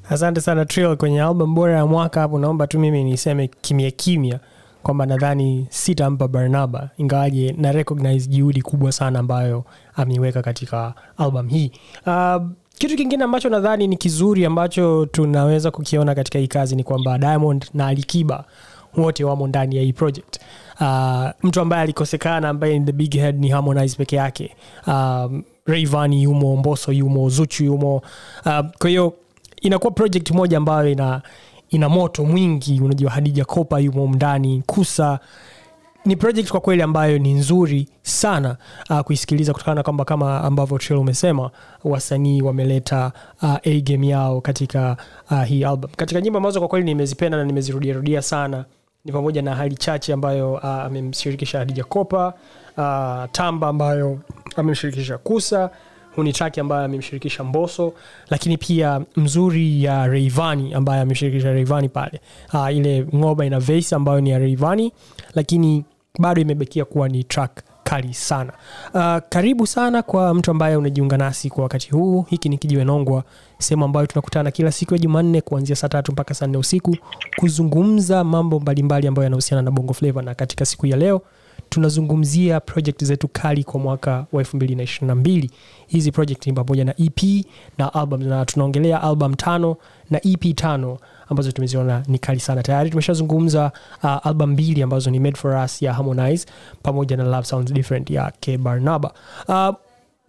[0.10, 2.40] asante sana Trill kwenye album bora ya mwaka hapo.
[2.40, 4.40] Naomba tu mimi niseme kimya kimya
[4.84, 9.64] kwamba nadhani sitampa barnaba ingawaje na recognize juhudi kubwa sana ambayo
[9.96, 11.72] ameiweka katika album hii.
[12.08, 12.36] Uh,
[12.78, 17.66] kitu kingine ambacho nadhani ni kizuri ambacho tunaweza kukiona katika hii kazi ni kwamba diamond
[17.74, 18.44] na alikiba
[18.98, 20.40] wote wamo ndani ya hii project.
[20.82, 24.56] Uh, mtu ambaye alikosekana ambaye the big head ni harmonize peke yake.
[24.88, 27.96] Um, Rayvanny yumo mboso yumo zuchu yumo.
[28.46, 29.14] Uh, kwa hiyo
[29.62, 31.22] inakuwa project moja ambayo ina
[31.70, 32.82] ina moto mwingi.
[32.82, 35.20] Unajua hadija kopa yumo ndani kusa.
[36.06, 38.58] Ni project kwa kweli ambayo ni nzuri sana
[38.90, 41.52] uh, kuisikiliza kutokana na kwamba kama ambavyo Trill umesema
[41.84, 44.98] wasanii wameleta uh, a game yao katika
[45.32, 45.92] uh, hii album.
[45.98, 48.66] Katika nyimbo ambazo kwa kweli nimezipenda na nimezirudiarudia sana
[49.06, 52.34] ni pamoja na hali chache ambayo uh, amemshirikisha hadija kopa
[52.78, 54.20] uh, tamba ambayo
[54.56, 55.70] amemshirikisha kusa
[56.16, 57.94] hunitraki ambayo amemshirikisha mboso
[58.30, 62.22] lakini pia mzuri ya reivani ambaye amemshirikisha reivani pale.
[62.54, 64.92] Uh, ile ngoba ina vase ambayo ni ya reivani
[65.36, 65.86] lakini
[66.20, 68.54] bado imebakia kuwa ni track kali sana.
[68.94, 72.22] Uh, karibu sana kwa mtu ambaye unajiunga nasi kwa wakati huu.
[72.30, 73.24] Hiki ni kijiwe nongwa
[73.58, 76.98] sehemu ambayo tunakutana kila siku ya jumanne kuanzia saa tatu mpaka saa nne usiku
[77.38, 80.22] kuzungumza mambo mbalimbali ambayo yanahusiana na bongo flava.
[80.22, 81.22] Na katika siku ya leo
[81.72, 85.50] tunazungumzia project zetu kali kwa mwaka wa 222
[85.88, 87.46] hizi project ni pamoja na ep
[87.78, 89.76] na album na tunaongelea album tano
[90.10, 90.98] na ep tano
[91.30, 92.64] ambazo tumeziona ni kali sana.
[92.64, 93.72] Tayari tumeshazungumza
[94.04, 96.46] uh, album mbili ambazo ni made for us ya harmonize
[96.84, 99.14] pamoja na love sounds different ya k barnaba
[99.48, 99.70] uh,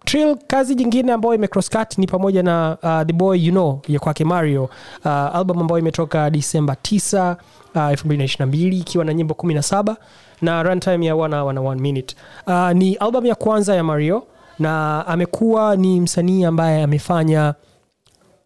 [0.05, 4.23] Trill, kazi jingine ambayo imecrosscut ni pamoja na uh, the boy you know ya kwake
[4.25, 4.63] mario.
[4.63, 7.35] Uh, album ambayo imetoka disemba 9
[7.75, 9.95] uh, 222 ikiwa na nyimbo 17
[10.41, 12.15] na runtime ya wana wana na minute.
[12.47, 14.23] Uh, ni album ya kwanza ya mario
[14.59, 17.53] na amekuwa ni msanii ambaye amefanya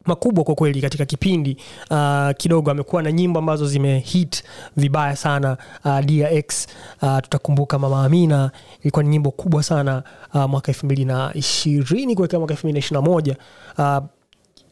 [0.05, 1.57] makubwa kwa kweli katika kipindi.
[1.91, 4.43] Uh, kidogo amekuwa na nyimbo ambazo zimehit
[4.77, 6.67] vibaya sana uh, dx
[7.01, 12.15] uh, tutakumbuka mama amina ilikuwa ni nyimbo kubwa sana uh, mwaka elfu mbili na ishirini
[12.15, 13.35] kuelekea mwaka elfu mbili na ishiri moja.
[13.77, 13.97] Uh,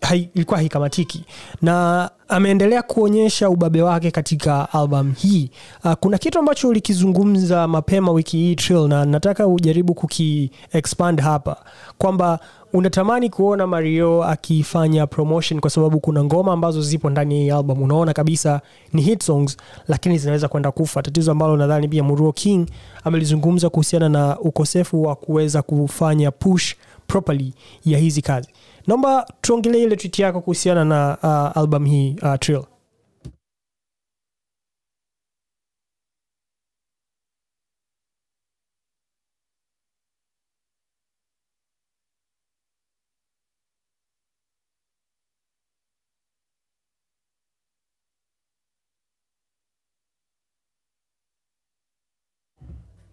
[0.06, 1.24] hai, ilikuwa haikamatiki.
[1.62, 5.50] Na ameendelea kuonyesha ubabe wake katika album hii.
[5.86, 11.58] Uh, kuna kitu ambacho ulikizungumza mapema wiki hii Trill, na nataka ujaribu kuki expand hapa.
[11.98, 12.39] Kwamba
[12.74, 17.82] unatamani kuona mario akifanya promotion kwa sababu kuna ngoma ambazo zipo ndani ya hii album.
[17.82, 18.62] Unaona kabisa
[18.94, 21.02] ni hit songs lakini zinaweza kwenda kufa.
[21.02, 22.68] Tatizo ambalo nadhani pia muruo king
[23.04, 26.76] amelizungumza kuhusiana na ukosefu wa kuweza kufanya push
[27.08, 27.54] properly
[27.86, 28.50] ya hizi kazi
[28.88, 32.63] naomba tuongelee ile tweet yako kuhusiana na uh, album hii uh, Trill.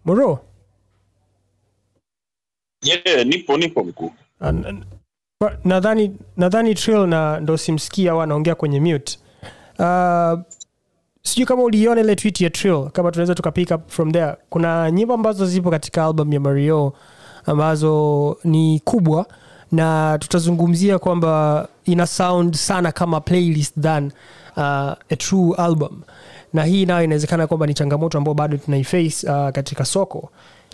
[0.05, 0.39] moro
[2.81, 4.49] yeah, nipo nipo mkuu Uh,
[5.63, 9.19] nadhani nadhani Trill na ndo simsikia au anaongea kwenye mute.
[9.79, 10.39] Uh,
[11.23, 14.35] sijui kama uliiona ile tweet ya Trill kama tunaweza tuka pick up from there.
[14.49, 16.93] Kuna nyimbo ambazo zipo katika album ya mario
[17.45, 19.25] ambazo ni kubwa
[19.71, 24.11] na tutazungumzia kwamba ina sound sana kama playlist than
[24.57, 24.63] uh,
[25.09, 26.01] a true album.
[26.53, 30.29] Na hii nayo inawezekana kwamba ni changamoto ambayo bado tunaiface uh, katika soko.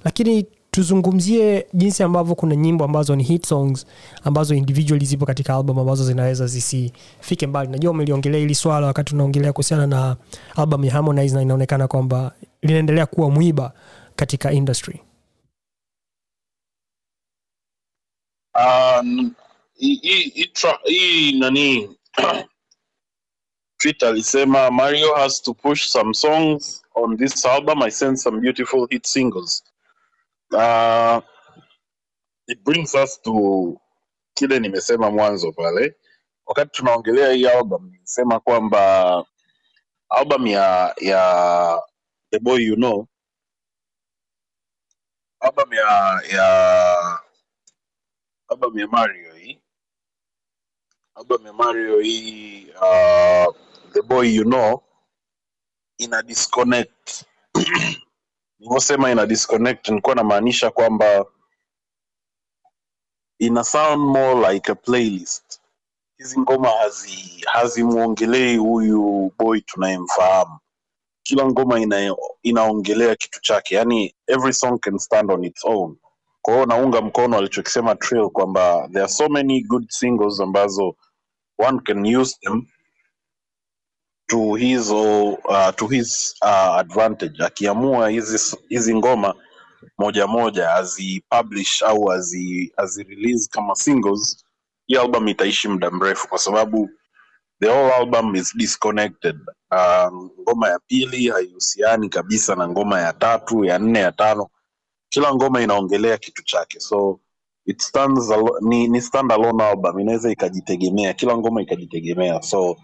[0.06, 3.86] Lakini tuzungumzie jinsi ambavyo kuna nyimbo ambazo ni hit songs
[4.24, 9.54] ambazo individually zipo katika album ambazo zinaweza zisifike mbali najua umeliongelea hili swala wakati unaongelea
[9.54, 10.18] kuhusiana na
[10.56, 13.72] album ya harmonize na inaonekana kwamba linaendelea kuwa mwiba
[14.16, 15.02] katika industry
[18.56, 19.36] Um,
[21.40, 21.90] nani
[23.80, 27.82] Twitter alisema Mario has to push some songs on this album.
[27.82, 29.64] I send some beautiful hit singles.
[30.54, 31.22] Uh,
[32.48, 33.78] it brings us to
[34.34, 35.96] kile nimesema mwanzo pale.
[36.46, 39.26] Wakati tunaongelea hii album nilisema kwamba
[40.10, 41.82] album ya ya
[42.32, 43.08] The Boy You Know
[45.40, 47.22] album ya ya
[48.50, 49.60] album ya Mario hii
[51.16, 53.56] album ya Mario hii uh,
[53.94, 54.84] The Boy You Know
[55.98, 57.26] ina disconnect
[58.60, 61.26] nilivyosema ina disconnect nilikuwa namaanisha kwamba
[63.40, 65.62] ina sound more like a playlist.
[66.18, 70.60] Hizi ngoma hazi hazimwongelei huyu boy tunayemfahamu.
[71.24, 75.98] Kila ngoma ina, inaongelea kitu chake yani every song can stand on its own.
[76.42, 80.96] Kwa hiyo naunga mkono alichokisema Trill kwamba there are so many good singles ambazo
[81.58, 82.66] one can use them
[84.30, 87.44] to his uh, to his uh, advantage.
[87.44, 89.36] Akiamua hizi hizi ngoma
[89.98, 93.06] moja moja azipublish au azi, azi
[93.52, 94.46] kama singles
[94.88, 96.90] hii album itaishi muda mrefu kwa sababu
[97.62, 99.36] the whole album is disconnected.
[99.72, 104.48] Um, ngoma ya pili haihusiani kabisa na ngoma ya tatu ya nne ya tano.
[105.10, 106.80] Kila ngoma inaongelea kitu chake.
[106.80, 107.20] So
[107.66, 110.00] it stands alo- ni, ni stand alone album.
[110.00, 111.14] Inaweza ikajitegemea.
[111.14, 112.42] Kila ngoma ikajitegemea.
[112.42, 112.78] So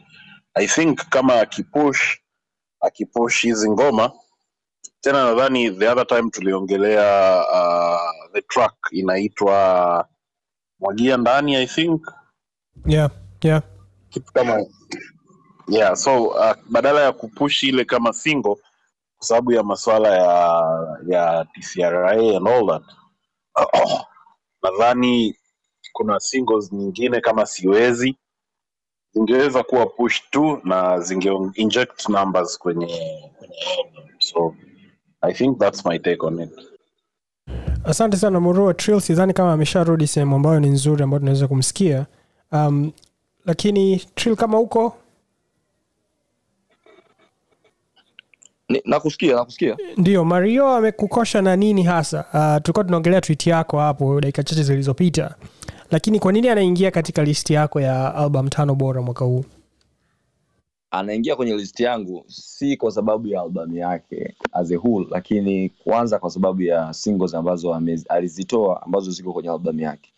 [0.56, 2.18] i think kama akipush
[2.82, 4.12] akipush hizi ngoma
[5.02, 10.08] tena nadhani the other time tuliongelea uh, the track inaitwa
[10.80, 12.12] mwagia ndani i think
[12.86, 13.62] yeah, yeah.
[14.10, 14.66] kitu kama
[15.68, 18.56] yeah so uh, badala ya kupush ile kama single
[19.18, 20.64] kwa sababu ya maswala ya
[21.08, 22.84] ya TCRA and all that
[24.64, 25.38] nadhani
[25.94, 28.18] kuna singles nyingine kama siwezi
[29.16, 32.86] zingeweza kuwa push tu na zinge inject numbers kwenye
[33.38, 34.10] kwenye album.
[34.20, 34.56] So
[35.22, 36.50] i think that's my take on it.
[37.84, 39.02] Asante sana murua trill.
[39.02, 42.06] Sidhani kama amesharudi sehemu ambayo ni nzuri ambayo tunaweza kumsikia.
[42.52, 42.92] Um,
[43.46, 44.96] lakini trill kama huko
[48.70, 49.78] Ni- nakusikia nakusikia.
[49.98, 52.26] Ndio mario amekukosha na nini hasa?
[52.34, 55.36] Uh, tulikuwa tunaongelea tweet yako hapo dakika chache zilizopita
[55.92, 59.46] lakini kwa nini anaingia katika listi yako ya album tano bora mwaka huu?
[60.92, 66.20] Anaingia kwenye listi yangu si kwa sababu ya albamu yake as a whole lakini kwanza
[66.20, 67.74] kwa sababu ya singles ambazo
[68.10, 70.12] alizitoa ambazo ziko kwenye albamu yake.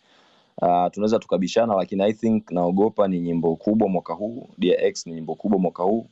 [0.62, 4.48] Uh, tunaweza tukabishana lakini i think naogopa ni nyimbo kubwa mwaka huu.
[4.58, 6.06] Dx ni nyimbo kubwa mwaka huu.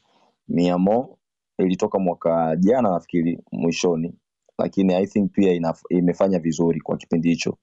[0.49, 1.19] Miamo
[1.59, 4.15] ilitoka mwaka jana nafikiri mwishoni
[4.59, 7.57] lakini i think pia inaf, imefanya vizuri kwa kipindi hicho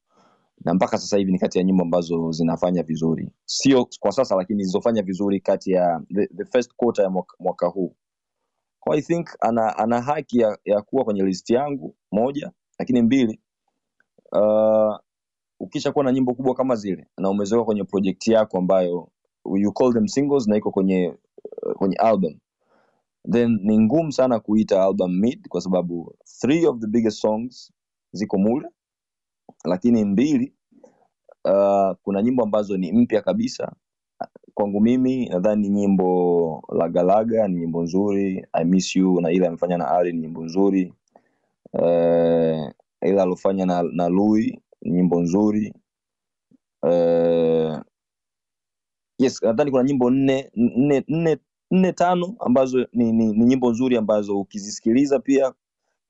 [0.65, 3.31] na mpaka sasa hivi ni kati ya nyimbo ambazo zinafanya vizuri.
[3.45, 7.67] Sio kwa sasa lakini zilizofanya vizuri kati ya the, the first quarter ya mwaka, mwaka
[7.67, 7.95] huu.
[8.91, 13.39] I think ana, ana haki ya, ya kuwa kwenye list yangu moja lakini mbili
[14.31, 14.97] uh,
[15.59, 19.09] ukisha kuwa na nyimbo kubwa kama zile na umezoeka kwenye projekti yako ambayo
[19.55, 21.17] you call them singles na iko kwenye
[21.63, 22.39] uh, kwenye album
[23.31, 27.73] then ni ngumu sana kuita album mid kwa sababu three of the biggest songs
[28.11, 28.69] ziko mule
[29.65, 30.53] lakini mbili
[31.45, 33.71] uh, kuna nyimbo ambazo ni mpya kabisa.
[34.53, 38.47] Kwangu mimi nadhani nyimbo lagalaga ni nyimbo nzuri.
[38.53, 40.93] I miss you na ile amefanya na ali ni nyimbo nzuri.
[41.73, 42.69] Uh,
[43.01, 45.73] ile alofanya na, na lui ni nyimbo nzuri.
[46.83, 47.79] Uh,
[49.19, 51.37] yes nadhani kuna nyimbo nne nne nne
[51.71, 55.53] nne tano ambazo ni, ni, ni nyimbo nzuri ambazo ukizisikiliza pia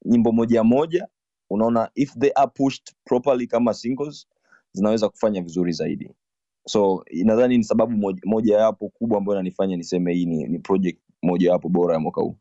[0.06, 1.08] nyimbo moja moja
[1.54, 4.28] unaona if they are pushed properly kama singles
[4.72, 6.10] zinaweza kufanya vizuri zaidi.
[6.68, 11.52] So nadhani ni sababu moja, yapo kubwa ambayo inanifanya niseme hii ni, ni project moja
[11.52, 12.36] yapo bora ya mwaka huu.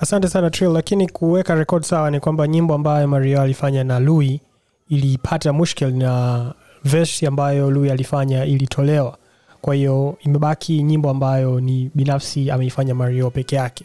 [0.00, 0.72] Asante sana trill.
[0.72, 4.40] Lakini kuweka rekod sawa ni kwamba nyimbo ambayo mario alifanya na lui
[4.88, 9.18] ilipata mushkil na versi ambayo lui alifanya ilitolewa.
[9.60, 13.84] Kwa hiyo imebaki nyimbo ambayo ni binafsi ameifanya mario peke yake.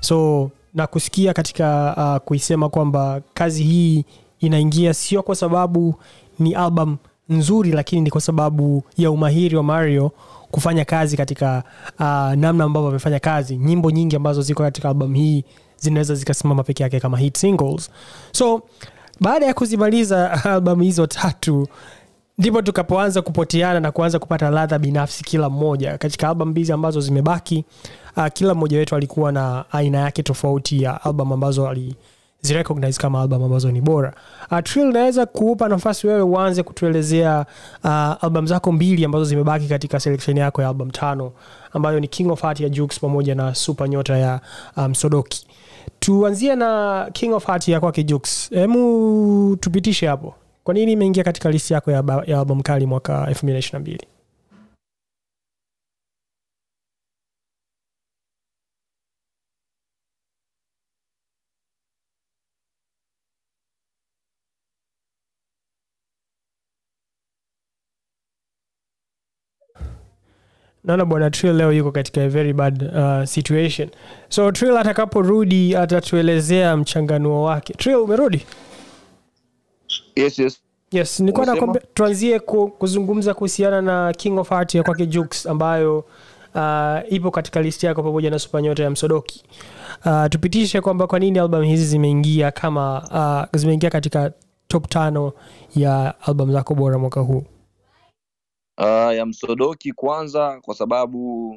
[0.00, 4.04] So na kusikia katika uh, kuisema kwamba kazi hii
[4.40, 5.94] inaingia sio kwa sababu
[6.38, 6.96] ni album
[7.28, 10.10] nzuri lakini ni kwa sababu ya umahiri wa mario
[10.50, 11.62] kufanya kazi katika
[11.98, 13.56] uh, namna ambavyo amefanya kazi.
[13.56, 15.44] Nyimbo nyingi ambazo ziko katika album hii
[15.76, 17.90] zinaweza zikasimama peke yake kama hit singles.
[18.32, 18.62] So
[19.20, 21.68] baada ya kuzimaliza albamu hizo tatu
[22.38, 27.64] ndipo tukapoanza kupoteana na kuanza kupata ladha binafsi kila mmoja katika album mbizi ambazo zimebaki
[28.16, 33.42] uh, kila mmoja wetu alikuwa na aina yake tofauti ya album ambazo alizirecognize kama album
[33.42, 34.14] ambazo ni bora.
[34.50, 37.46] Uh, trill naweza kuupa nafasi wewe uanze kutuelezea
[37.84, 41.32] uh, album zako mbili ambazo zimebaki katika selection yako ya album tano
[41.72, 44.40] ambayo ni king of heart ya Jux pamoja na super nyota ya
[44.76, 45.46] um, sodoki.
[46.00, 50.34] Tuanzie na king of heart ya kwake Jux hemu tupitishe hapo.
[50.64, 53.98] Kwa nini imeingia katika listi yako ya, ya album kali mwaka 2022
[70.86, 73.88] naona bwana trill leo yuko katika a very bad uh, situation.
[74.28, 77.72] So trill atakaporudi atatuelezea mchanganuo wake.
[77.74, 78.46] Trill umerudi?
[80.16, 80.58] Yes yes.
[80.92, 86.04] Yes nilikuwa nakwambia tuanzie ku, kuzungumza kuhusiana na king of art ya kwake jukes ambayo
[86.54, 89.44] uh, ipo katika listi yako pamoja na supanyota ya msodoki.
[90.06, 93.02] Uh, tupitishe kwamba kwa nini album hizi zimeingia kama
[93.52, 94.32] uh, zimeingia katika
[94.68, 95.32] top tano
[95.76, 97.44] ya album zako bora mwaka huu
[98.78, 101.48] uh, ya msodoki kwanza kwa sababu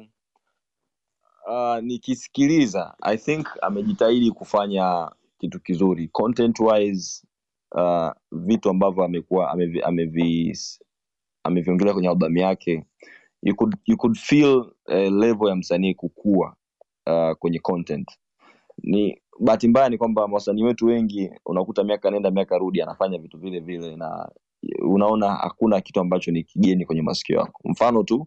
[1.48, 6.08] uh, nikisikiliza i think amejitahidi kufanya kitu kizuri.
[6.08, 7.26] Content wise
[7.72, 10.58] uh, vitu ambavyo amekuwa amevi, amevi,
[11.44, 12.84] ameviongelea kwenye albamu yake
[13.42, 14.56] you could, you could feel
[14.88, 16.56] uh, level ya msanii kukua
[17.06, 18.08] uh, kwenye content.
[18.82, 23.38] Ni bahati mbaya ni kwamba wasanii wetu wengi unakuta miaka nenda miaka rudi anafanya vitu
[23.38, 24.30] vile vile na
[24.82, 27.60] unaona hakuna kitu ambacho ni kigeni kwenye masikio yako.
[27.64, 28.26] Mfano tu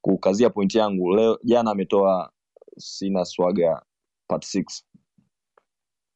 [0.00, 2.32] kukazia pointi yangu leo jana ametoa
[2.78, 3.82] sina swaga
[4.28, 4.84] part six.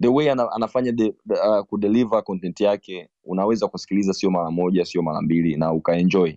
[0.02, 4.84] the way ana, anafanya de, de, uh, kudeliver content yake unaweza kusikiliza sio mara moja
[4.84, 6.32] sio mara mbili na ukaenjoy.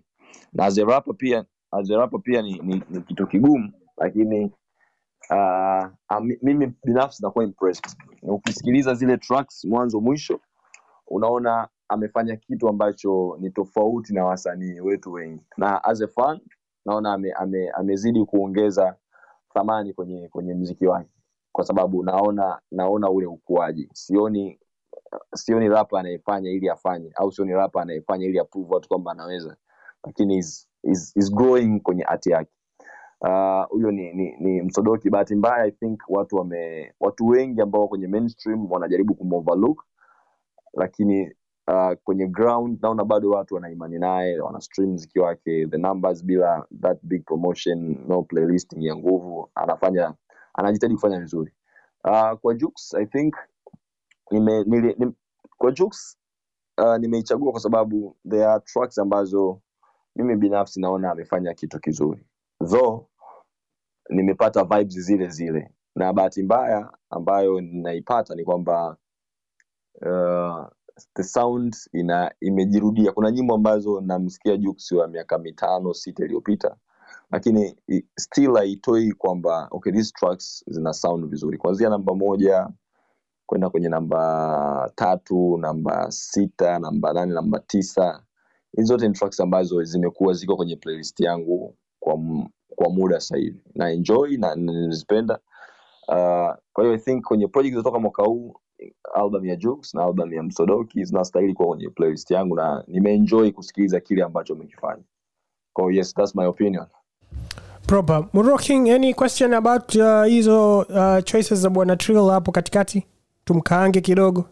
[0.53, 0.79] Na as
[1.17, 1.89] pia as
[2.23, 4.51] pia ni, ni, ni kitu kigumu lakini
[5.29, 5.85] uh,
[6.41, 7.85] mimi binafsi nakuwa impressed.
[8.21, 10.39] Ukisikiliza zile tracks mwanzo mwisho
[11.07, 15.43] unaona amefanya kitu ambacho ni tofauti na wasanii wetu wengi.
[15.57, 16.39] Na as a fan
[16.85, 18.95] naona ame, ame, amezidi kuongeza
[19.53, 21.09] thamani kwenye kwenye mziki wake.
[21.51, 23.89] Kwa sababu naona naona ule ukuaji.
[23.93, 24.59] Sioni
[25.35, 29.55] sioni rapa anayefanya ili afanye au sioni rapa anayefanya ili approve watu kwamba anaweza.
[30.03, 32.51] Lakini is, is, is growing kwenye art yake.
[33.25, 35.09] Ah, huyo uh, ni, ni, ni msodoki.
[35.09, 39.85] Bahati mbaya i think watu wame watu wengi ambao kwenye mainstream wanajaribu kumoverlook
[40.73, 41.31] lakini
[41.67, 46.23] uh, kwenye ground naona bado watu wana imani naye wana stream mziki wake the numbers
[46.25, 49.49] bila that big promotion no playlisting ya nguvu.
[49.55, 50.13] Anafanya
[50.53, 51.51] anajitahidi kufanya vizuri.
[52.03, 53.35] Uh, kwa Jux, i think
[54.31, 55.11] nime, nili, nime,
[55.57, 56.17] kwa Jux,
[56.77, 59.61] uh, nimeichagua kwa sababu there are tracks ambazo
[60.15, 62.25] mimi binafsi naona amefanya kitu kizuri.
[62.69, 63.05] Though
[64.09, 65.71] nimepata vibes zile zile.
[65.95, 68.97] Na bahati mbaya ambayo ninaipata ni kwamba
[70.01, 70.65] uh,
[71.15, 73.11] the sound ina imejirudia.
[73.11, 76.75] Kuna nyimbo ambazo namsikia Jux wa miaka mitano sita iliyopita
[77.31, 77.75] lakini
[78.19, 81.57] still haitoi kwamba okay these tracks zina sound vizuri.
[81.57, 82.69] Kuanzia namba moja
[83.45, 88.23] kwenda kwenye namba tatu namba sita namba nane namba tisa
[88.77, 92.19] hizi zote ni tracks ambazo zimekuwa ziko kwenye playlist yangu kwa,
[92.75, 93.61] kwa muda sasa hivi.
[93.75, 95.39] Na enjoy na na
[96.07, 98.55] uh, kwa hiyo i think kwenye project zilizotoka mwaka huu
[99.13, 103.99] album ya Jux na album ya Msodoki zinastahili kuwa kwenye playlist yangu na nimeenjoy kusikiliza
[103.99, 105.03] kile ambacho umekifanya.
[105.73, 106.85] kwa yes that's my opinion.
[107.87, 108.25] Proper.
[108.33, 113.05] Muroking, any question about uh, hizo uh, choices za bwana trill hapo katikati?
[113.45, 114.45] Tumkaange kidogo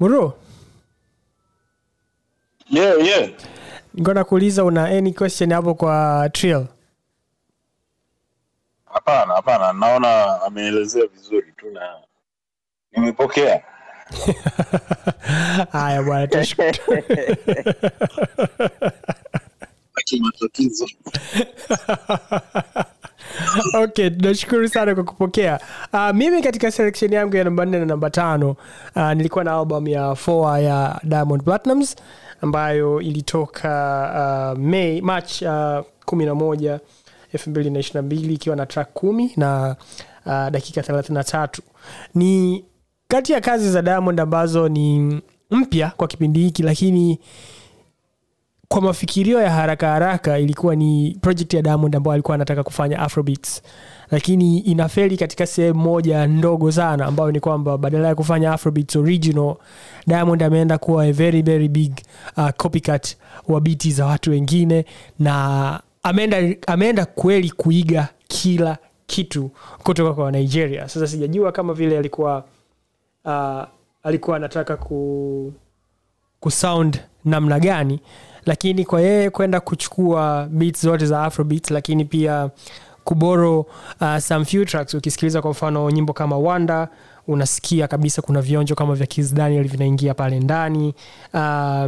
[0.00, 0.38] muro
[2.70, 3.30] yeah, yeah.
[4.00, 6.66] ngona kuuliza una any question hapo kwa trill?
[8.84, 9.72] Hapana hapana.
[9.72, 12.00] Naona ameelezea vizuri tu na
[12.92, 13.62] nimepokea.
[15.72, 16.72] Haya bwana tashukuru
[20.20, 20.86] matatizo
[23.84, 25.60] okay tunashukuru sana kwa kupokea.
[25.92, 28.56] Uh, mimi katika selection yangu ya namba nne na namba tano
[28.96, 31.96] uh, nilikuwa na album ya foa ya diamond platinums
[32.40, 36.80] ambayo ilitoka uh, May, march uh, kumi na moja
[37.32, 39.76] elfu mbili na ishirina mbili ikiwa na track kumi na
[40.26, 41.62] uh, dakika thelathini na tatu.
[42.14, 42.64] Ni
[43.08, 45.20] kati ya kazi za diamond ambazo ni
[45.50, 47.18] mpya kwa kipindi hiki lakini
[48.68, 53.62] kwa mafikirio ya haraka haraka ilikuwa ni project ya diamond ambayo alikuwa anataka kufanya afrobeats.
[54.10, 59.54] Lakini inafeli katika sehemu moja ndogo sana ambayo ni kwamba badala ya kufanya afrobeats original
[60.06, 61.92] diamond ameenda kuwa a very very big
[62.36, 63.16] uh, copycat
[63.48, 64.84] wa biti za watu wengine
[65.18, 69.50] na ameenda ameenda kweli kuiga kila kitu
[69.82, 70.88] kutoka kwa nigeria.
[70.88, 72.44] Sasa sijajua kama vile alikuwa
[73.24, 73.62] uh,
[74.02, 75.52] alikuwa anataka ku
[76.40, 78.00] kusound namna gani
[78.46, 82.50] lakini kwa yeye kwenda kuchukua beats zote za afrobeats lakini pia
[83.04, 83.60] kuboro
[84.00, 84.94] uh, some few tracks.
[84.94, 86.88] Ukisikiliza kwa mfano nyimbo kama wanda
[87.28, 90.94] unasikia kabisa kuna vionjo kama vya Kiss vinaingia pale ndani.
[91.34, 91.40] Uh,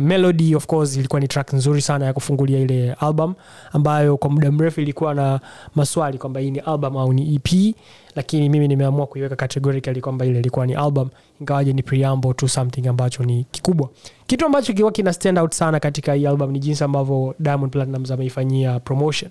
[0.03, 3.35] melody of course ilikuwa ni track nzuri sana ya kufungulia ile album
[3.73, 5.41] ambayo kwa muda mrefu ilikuwa na
[5.75, 7.75] maswali kwamba hii ni album au ni ep
[8.17, 11.09] lakini mimi nimeamua kuiweka categorically kwamba ile ilikuwa ni album
[11.41, 13.89] ingawaje ni preamble to something ambacho ni kikubwa.
[14.27, 18.11] Kitu ambacho kiwa kina stand out sana katika hii album ni jinsi ambavyo diamond platinums
[18.11, 19.31] ameifanyia promotion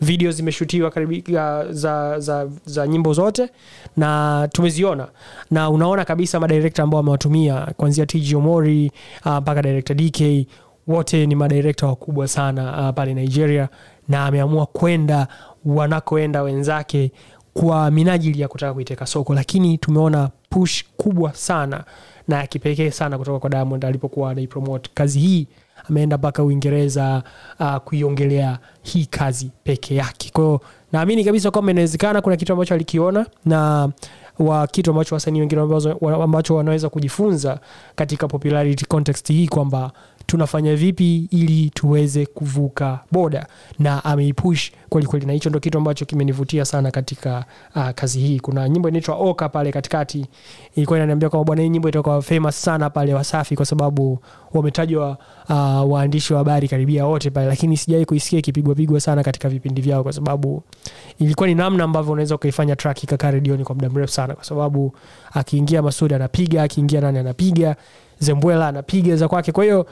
[0.00, 3.48] video zimeshutiwa karibia za, za, za nyimbo zote
[3.96, 5.08] na tumeziona.
[5.50, 8.90] Na unaona kabisa madirekta ambao amewatumia kuanzia tgomori
[9.26, 10.46] omori uh, direkta dk
[10.86, 13.68] wote ni madirekta wakubwa sana uh, pale nigeria
[14.08, 15.28] na ameamua kwenda
[15.64, 17.12] wanakoenda wenzake
[17.54, 19.34] kwa minajili ya kutaka kuiteka soko.
[19.34, 21.84] Lakini tumeona push kubwa sana
[22.28, 24.90] na ya kipekee sana kutoka kwa diamond alipokuwa anaipromote.
[24.94, 25.46] Kazi hii
[25.90, 27.22] ameenda mpaka uingereza
[27.60, 30.30] uh, kuiongelea hii kazi peke yake.
[30.32, 30.60] Kwahiyo
[30.92, 33.88] naamini kabisa kwamba inawezekana kuna kitu ambacho alikiona na
[34.38, 35.62] wa kitu ambacho wasanii wengine
[36.22, 37.60] ambacho wanaweza kujifunza
[37.94, 39.92] katika popularity context hii kwamba
[40.26, 43.46] tunafanya vipi ili tuweze kuvuka boda
[43.78, 47.44] na ameipush kwelikweli na hicho ndo kitu ambacho kimenivutia sana katika
[47.76, 48.40] uh, kazi hii.
[48.40, 50.26] Kuna nyimbo inaitwa oka pale katikati.
[50.76, 54.18] Ilikuwa inaniambia kwamba bwana hii nyimbo itakuwa famous sana pale wasafi kwa sababu
[54.54, 55.18] wametajwa
[55.48, 60.02] uh, waandishi wa habari karibia wote pale lakini sijawai kuisikia ikipigwapigwa sana katika vipindi vyao
[60.02, 60.62] kwa sababu
[61.18, 64.92] ilikuwa ni namna ambavyo unaweza ukaifanya track ikakaa redioni kwa muda mrefu sana kwa sababu
[65.32, 67.76] akiingia masudi anapiga akiingia nani anapiga
[68.18, 69.52] zembwela anapiga za kwake.
[69.52, 69.86] Kwa hiyo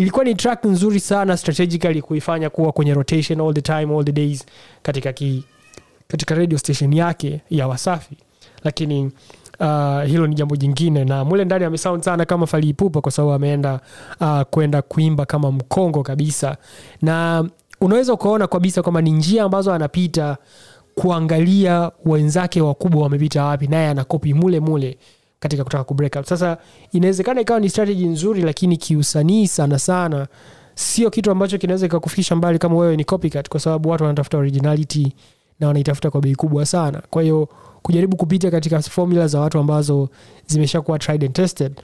[0.00, 4.12] ilikuwa ni track nzuri sana strategically kuifanya kuwa kwenye rotation all the time all the
[4.12, 4.46] days
[4.82, 5.44] katika ki,
[6.08, 8.16] katika radio station yake ya wasafi.
[8.64, 9.10] Lakini
[9.60, 13.80] uh, hilo ni jambo jingine na mule ndani amesound sana kama faliipupa kwa sababu ameenda
[14.20, 16.56] uh, kwenda kuimba kama mkongo kabisa.
[17.02, 17.44] Na
[17.80, 20.36] unaweza ukaona kabisa kwamba ni njia ambazo anapita
[20.94, 24.98] kuangalia wenzake wakubwa wamepita wapi naye anakopi mule mule
[25.40, 26.58] katika kutaka kubreak up sasa
[26.92, 30.26] inawezekana ikawa ni strategy nzuri lakini kiusanii sana sana
[30.74, 35.12] sio kitu ambacho kinaweza kikakufikisha mbali kama wewe ni copycat kwa sababu watu wanatafuta originality
[35.60, 37.02] na wanaitafuta kwa bei kubwa sana.
[37.10, 37.48] Kwa hiyo
[37.82, 40.08] kujaribu kupita katika formula za watu ambazo
[40.46, 41.80] zimeshakuwa tried and tested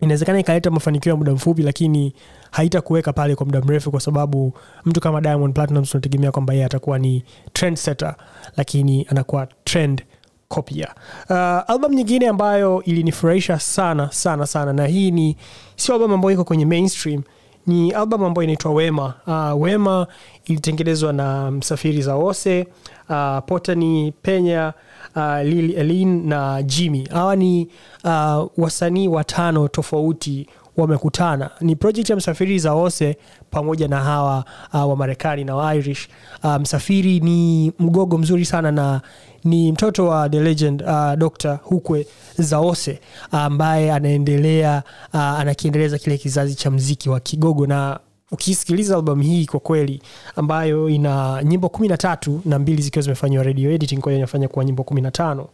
[0.00, 2.14] inawezekana ikaleta mafanikio ya muda mfupi lakini
[2.50, 4.52] haitakuweka pale kwa muda mrefu kwa sababu
[4.84, 8.14] mtu kama diamond platinum tunategemea kwamba yeye atakuwa ni trend setter
[8.56, 10.02] lakini anakuwa trend
[10.48, 10.88] copia
[11.30, 11.36] uh,
[11.70, 15.36] album nyingine ambayo ilinifurahisha sana sana sana na hii ni
[15.76, 17.22] sio album ambayo iko kwenye mainstream
[17.66, 19.14] ni album ambayo inaitwa wema.
[19.26, 20.06] Uh, wema
[20.44, 22.66] ilitengenezwa na msafiri za ose
[23.08, 24.72] uh, potani penya
[25.16, 27.08] uh, Lil elin na jimmy.
[27.12, 27.68] Hawa ni
[28.04, 31.50] uh, wasanii watano tofauti wamekutana.
[31.60, 33.16] Ni project ya msafiri za ose
[33.50, 36.08] pamoja na hawa uh, wa marekani na wa irish.
[36.44, 39.00] Uh, msafiri ni mgogo mzuri sana na
[39.44, 42.06] ni mtoto wa the legend uh, dr hukwe
[42.38, 44.82] zaose ambaye anaendelea
[45.14, 47.66] uh, anakiendeleza kile kizazi cha mziki wa kigogo.
[47.66, 48.00] Na
[48.32, 50.02] ukisikiliza albamu hii kwa kweli
[50.36, 54.48] ambayo ina nyimbo kumi na tatu na mbili zikiwa zimefanyiwa radio editing kwa hiyo inafanya
[54.48, 55.48] kuwa nyimbo kumi na tano.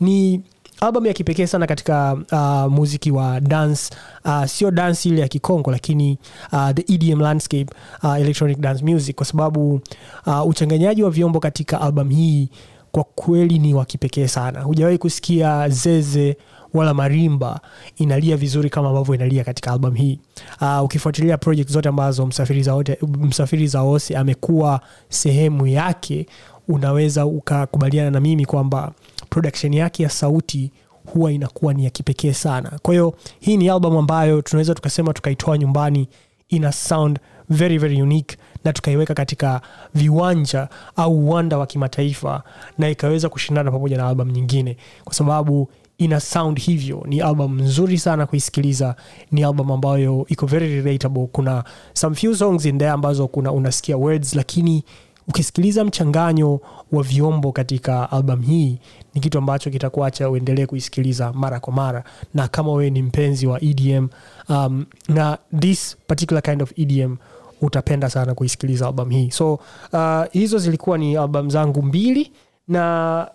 [0.00, 0.40] Ni
[0.80, 5.70] album ya kipekee sana katika uh, muziki wa dance uh, sio dance ile ya kikongo
[5.70, 6.18] lakini
[6.52, 7.66] uh, the edm landscape
[8.02, 9.80] uh, electronic dance music kwa sababu
[10.26, 12.48] uh, uchanganyaji wa vyombo katika album hii
[12.92, 14.60] kwa kweli ni wa kipekee sana.
[14.60, 16.36] Hujawahi kusikia zeze
[16.74, 17.60] wala marimba
[17.96, 20.20] inalia vizuri kama ambavyo inalia katika album hii.
[20.60, 26.26] Uh, ukifuatilia project zote ambazo msafiri Zaote, msafiri za ose amekuwa sehemu yake
[26.68, 28.92] unaweza ukakubaliana na mimi kwamba
[29.30, 30.70] production yake ya sauti
[31.12, 32.72] huwa inakuwa ni ya kipekee sana.
[32.82, 36.08] Kwa hiyo hii ni album ambayo tunaweza tukasema tukaitoa nyumbani
[36.48, 37.18] ina sound
[37.50, 39.60] very very unique na tukaiweka katika
[39.94, 42.42] viwanja au uwanda wa kimataifa
[42.78, 44.76] na ikaweza kushindana pamoja na albamu nyingine.
[45.04, 48.94] Kwa sababu ina sound hivyo ni album nzuri sana kuisikiliza
[49.32, 51.26] ni album ambayo iko very relatable.
[51.32, 54.84] Kuna some few songs in there ambazo kuna unasikia words lakini
[55.28, 56.60] ukisikiliza mchanganyo
[56.92, 58.78] wa vyombo katika album hii
[59.14, 62.04] ni kitu ambacho kitakuacha uendelee kuisikiliza mara kwa mara.
[62.34, 64.08] Na kama wewe ni mpenzi wa edm
[64.48, 67.16] um, na this particular kind of edm
[67.60, 69.30] utapenda sana kuisikiliza albamu hii.
[69.30, 69.54] So
[69.92, 72.32] uh, hizo zilikuwa ni albamu zangu mbili
[72.68, 73.28] na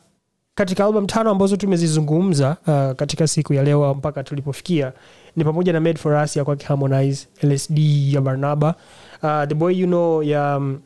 [0.55, 4.93] katika albamu tano ambazo tumezizungumza uh, katika siku ya leo mpaka tulipofikia
[5.35, 7.77] ni pamoja na made for us ya kwake harmonize lsd
[8.13, 8.75] ya barnaba
[9.23, 10.79] uh, the boy you know ya um,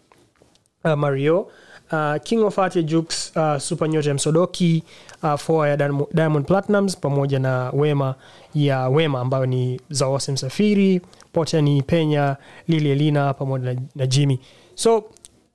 [0.85, 1.47] uh, mario
[1.91, 4.83] uh, king of art ya jux uh, super nyota ya msodoki
[5.23, 8.15] uh, foa ya Diamond- platinums pamoja na wema
[8.55, 11.01] ya wema ambayo ni zawose msafiri
[11.37, 14.39] pote ni penya lili elina pamoja na, jimmy.
[14.75, 15.03] So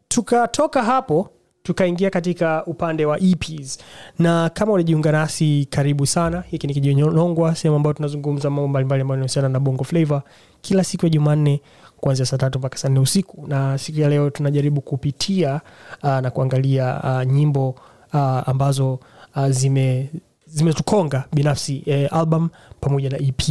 [0.08, 1.28] tukatoka hapo
[1.62, 3.78] tukaingia katika upande wa eps
[4.18, 6.44] na kama unajiunga nasi karibu sana.
[6.50, 10.22] Hiki ni kijinongwa sehemu ambayo tunazungumza mambo mbalimbali ambayo inahusiana na bongo flavor
[10.60, 11.60] kila siku ya jumanne
[11.96, 13.46] kuanzia saa tatu mpaka saa nne usiku.
[13.46, 15.60] Na siku ya leo tunajaribu kupitia
[16.02, 17.68] uh, na kuangalia uh, nyimbo
[18.12, 18.98] uh, ambazo
[19.36, 20.10] uh, zime
[20.46, 22.48] zimetukonga binafsi eh, album
[22.80, 23.42] pamoja na ep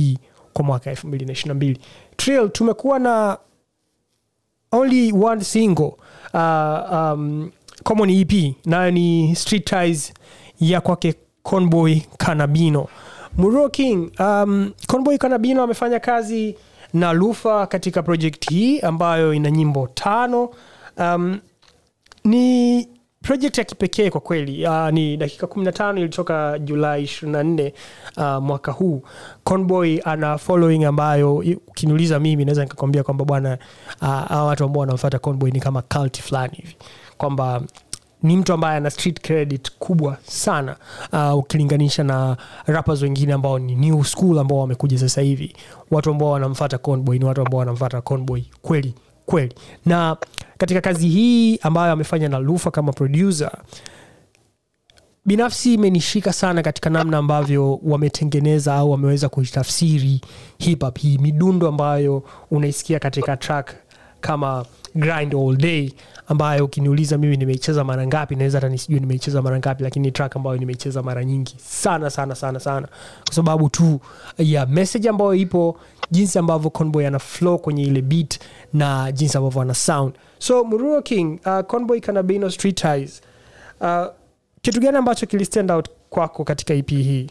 [0.53, 1.75] kwa mwaka 222
[2.17, 3.37] trill tumekuwa na
[4.71, 5.91] only one single
[6.33, 7.51] uh, um,
[7.83, 8.31] common ep
[8.65, 10.13] nayo ni street ties
[10.59, 12.87] ya kwake conboy kanabino.
[13.37, 16.55] Muro king um, conboy kanabino amefanya kazi
[16.93, 20.49] na lufa katika project hii ambayo ina nyimbo tano.
[20.97, 21.39] Um,
[22.23, 22.87] ni
[23.21, 27.71] project ya kipekee kwa kweli uh, ni dakika 15 ilitoka julai 24
[28.17, 29.03] uh, mwaka huu.
[29.43, 31.35] Conboy ana following ambayo
[31.67, 33.57] ukiniuliza mimi naweza nikakwambia kwamba bwana
[34.01, 36.75] uh, watu ambao wanamfata conboy ni kama cult fulani hivi.
[37.17, 37.61] Kwamba
[38.23, 40.75] ni mtu ambaye ana street credit kubwa sana
[41.13, 45.55] uh, ukilinganisha na rappers wengine ambao ni new school ambao wamekuja sasa hivi.
[45.91, 48.93] Watu ambao wanamfata conboy ni watu ambao wanamfata conboy kweli
[49.25, 49.53] kweli.
[49.85, 50.17] Na
[50.61, 53.51] katika kazi hii ambayo amefanya na lufa kama producer
[55.25, 60.21] binafsi imenishika sana katika namna ambavyo wametengeneza au wameweza kuitafsiri
[60.57, 63.73] hip hop hii midundo ambayo unaisikia katika track
[64.19, 65.91] kama grind all day
[66.27, 70.35] ambayo ukiniuliza mimi nimeicheza mara ngapi naweza hata nisijue nimeicheza mara ngapi lakini ni track
[70.35, 72.87] ambayo nimeicheza mara nyingi sana sana sana sana.
[73.25, 73.99] Kwa sababu tu
[74.37, 75.77] ya message ambayo ipo
[76.11, 78.39] jinsi ambavyo conboy ana flow kwenye ile beat
[78.73, 83.21] na jinsi ambavyo ana sound so muruo king uh, conboy Canabino, street ties
[83.81, 84.07] uh,
[84.61, 87.29] kitu gani ambacho kilistand out kwako katika ep hii?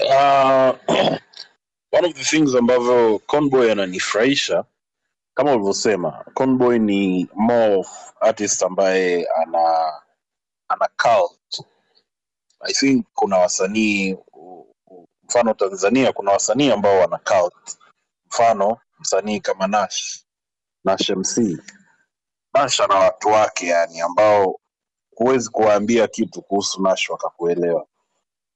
[0.00, 0.74] Uh,
[1.98, 4.64] one of the things ambavyo conboy ananifurahisha
[5.34, 9.92] kama ulivyosema conboy ni more of artist ambaye ana
[10.68, 11.66] ana cult.
[12.60, 14.16] I think kuna wasanii
[15.22, 17.78] mfano tanzania kuna wasanii ambao wana cult.
[18.26, 20.27] Mfano msanii kama nash
[20.88, 21.58] nash mc
[22.54, 24.60] nash ana watu wake yani ambao
[25.16, 27.86] huwezi kuwaambia kitu kuhusu nash wakakuelewa.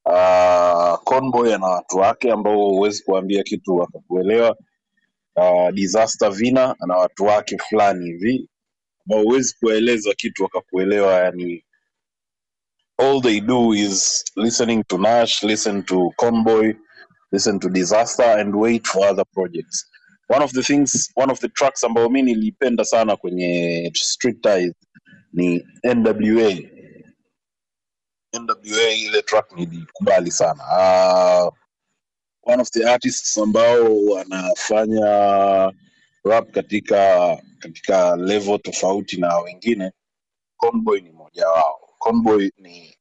[0.04, 4.56] Uh, conboy ana watu wake ambao huwezi kuwaambia kitu wakakuelewa.
[5.36, 8.48] Uh, disaster vina ana watu wake fulani hivi
[9.06, 11.64] ambao huwezi kuwaeleza kitu wakakuelewa yani
[12.98, 16.74] all they do is listening to nash listen to conboy
[17.32, 19.91] listen to disaster and wait for other projects
[20.32, 24.72] one of the things one of the tracks ambayo mi nilipenda sana kwenye street ties
[25.32, 26.12] ni nwa
[28.32, 30.62] nwa ile track nilikubali sana.
[30.64, 31.52] Uh,
[32.52, 35.06] one of the artists ambao wanafanya
[36.24, 39.92] rap katika katika level tofauti na wengine
[40.56, 41.88] conboy ni mmoja wao.
[41.98, 42.96] Conboy ni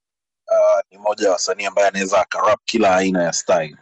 [0.51, 3.77] uh, ni moja ya wasanii ambaye anaweza akarap kila aina ya style.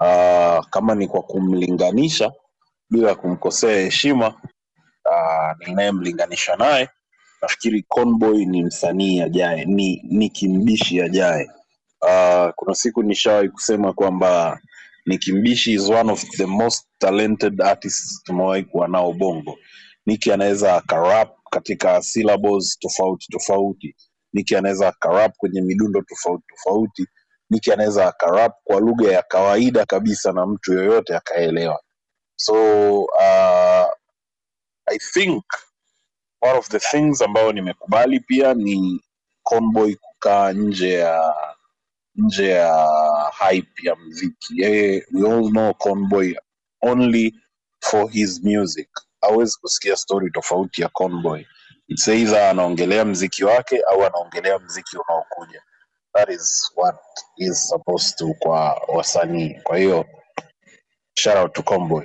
[0.00, 2.32] Uh, kama ni kwa kumlinganisha
[2.90, 4.34] bila kumkosea heshima
[5.66, 6.88] ninayemlinganisha naye
[7.42, 11.50] nafikiri conboy ni msanii ajaye ni ni kimbishi ajaye.
[12.02, 14.60] Uh, kuna siku nishawahi kusema kwamba
[15.06, 19.58] Nicki Mbishi is one of the most talented artists tumewahi kuwa nao bongo.
[20.06, 23.96] Nicki anaweza akarap katika syllables tofauti tofauti.
[24.32, 27.06] Nicki anaweza akarap kwenye midundo tofauti tofauti.
[27.50, 31.80] Nicki anaweza akarap kwa lugha ya kawaida kabisa na mtu yoyote akaelewa
[32.36, 32.54] so
[33.04, 33.86] uh,
[34.86, 35.44] i think
[36.40, 39.00] one of the things ambayo nimekubali pia ni
[39.42, 41.34] conboy kukaa nje ya
[42.16, 42.86] nje ya
[43.38, 44.62] hype ya mziki.
[44.62, 46.34] Yeye we all know conboy
[46.82, 47.34] only
[47.80, 48.88] for his music.
[49.20, 51.44] Hawezi kusikia story tofauti ya conboy
[51.88, 55.62] It's either anaongelea mziki wake au anaongelea mziki unaokuja.
[56.14, 56.96] That is what
[57.36, 59.54] is supposed to kwa wasanii.
[59.62, 60.06] Kwa hiyo
[61.14, 62.04] shout out to conboy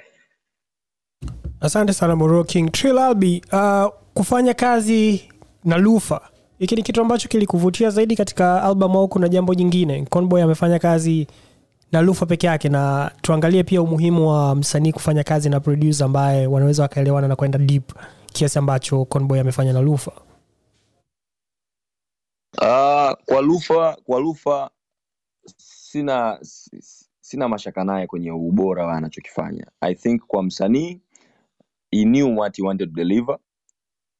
[1.61, 5.29] asante sana moro king trilalbi uh, kufanya kazi
[5.63, 6.21] na lufa.
[6.59, 10.05] Hiki ni kitu ambacho kilikuvutia zaidi katika album au kuna jambo jingine?
[10.05, 11.27] Conboy amefanya kazi
[11.91, 16.47] na lufa peke yake na tuangalie pia umuhimu wa msanii kufanya kazi na producer ambaye
[16.47, 17.91] wanaweza wakaelewana na kwenda deep
[18.25, 20.11] kiasi ambacho conboy amefanya na lufa.
[22.57, 24.69] Uh, kwa Lufa kwa Lufa
[25.57, 26.39] sina
[27.21, 29.65] sina mashaka naye kwenye ubora wa anachokifanya.
[29.81, 31.01] I think kwa msanii
[31.91, 33.37] he knew what he wanted to deliver,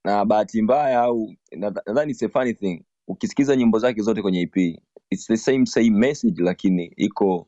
[0.06, 4.42] na bahati mbaya au nadha- nadhani it's a funny thing, ukisikiza nyimbo zake zote kwenye
[4.42, 7.48] EP it's the same same message, lakini iko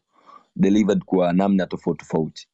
[0.55, 2.47] delivered kwa namna tofauti tofauti,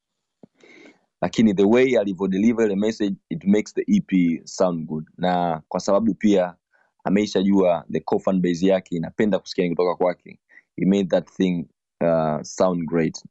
[1.22, 6.14] lakini the way alivyodeliver ile message it makes the EP sound good, na kwa sababu
[6.14, 6.56] pia
[7.04, 8.04] ameishajua the
[8.42, 10.40] base yake inapenda kusikia kutoka kwake
[10.76, 11.66] he made that thing
[12.02, 13.24] uh, sound great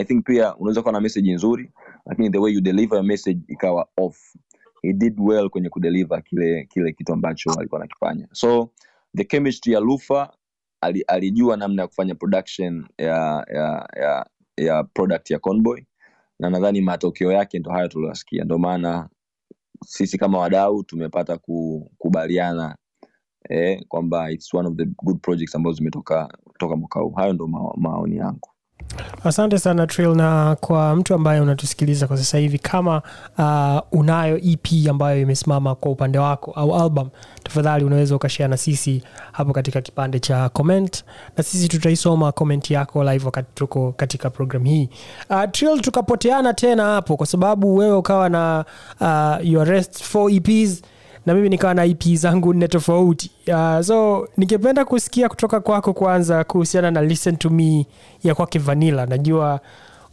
[0.00, 1.72] i think pia unaweza kuwa na message nzuri
[2.06, 4.34] lakini the way you deliver your message ikawa off.
[4.82, 8.28] He did well kwenye kudeliver kile kile kitu ambacho alikuwa anakifanya.
[8.32, 8.70] So
[9.16, 10.32] the chemistry ya lufa
[10.80, 14.26] ali, alijua namna ya kufanya production ya ya ya,
[14.56, 15.82] ya product ya conboy
[16.38, 19.08] na nadhani matokeo yake ndo hayo tuliyosikia ndio maana
[19.86, 22.76] sisi kama wadau tumepata kukubaliana
[23.48, 27.10] eh, kwamba it's one of the good projects ambazo zimetoka toka mwaka huu.
[27.10, 28.49] Hayo ndo ma, maoni yangu
[29.24, 33.02] asante sana Trill, na kwa mtu ambaye unatusikiliza kwa sasa hivi kama
[33.38, 37.08] uh, unayo ep ambayo imesimama kwa upande wako au album
[37.42, 39.02] tafadhali unaweza ukashea na sisi
[39.32, 41.04] hapo katika kipande cha comment
[41.36, 44.88] na sisi tutaisoma comment yako live wakati tuko katika program hii.
[45.30, 48.64] Uh, Trill, tukapoteana tena hapo kwa sababu wewe ukawa na
[49.00, 50.82] uh, your rest 4 eps
[51.26, 53.30] na mimi nikawa na ip zangu nne tofauti.
[53.48, 57.86] Uh, so ningependa kusikia kutoka kwako kwanza kuhusiana na listen to me
[58.22, 59.60] ya kwake vanila najua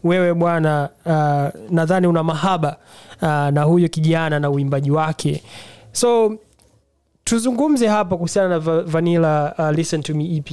[0.04, 2.78] wewe bwana uh, nadhani una mahaba
[3.22, 5.44] uh, na huyo kijana na uimbaji wake.
[5.92, 6.36] So
[7.24, 10.50] tuzungumze hapa kuhusiana na vanila uh, listen to me ep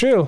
[0.00, 0.26] True.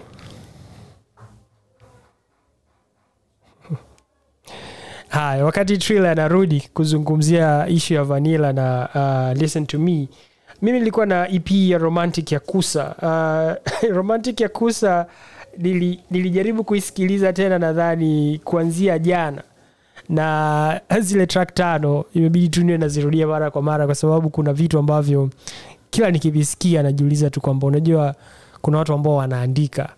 [5.09, 10.09] haya wakati tril anarudi kuzungumzia ishu ya vanilla na uh, listen to me
[10.63, 15.07] mimi nilikuwa na ep ya romantic ya kusa uh, romantic ya kusa
[15.59, 19.43] nili, nilijaribu kuisikiliza tena nadhani kuanzia jana
[20.09, 24.79] na zile track tano imebidi tu niwe nazirudia mara kwa mara kwa sababu kuna vitu
[24.79, 25.31] ambavyo
[25.91, 28.15] kila nikivisikia najiuliza tu kwamba unajua
[28.63, 29.89] kuna watu ambao wanaandika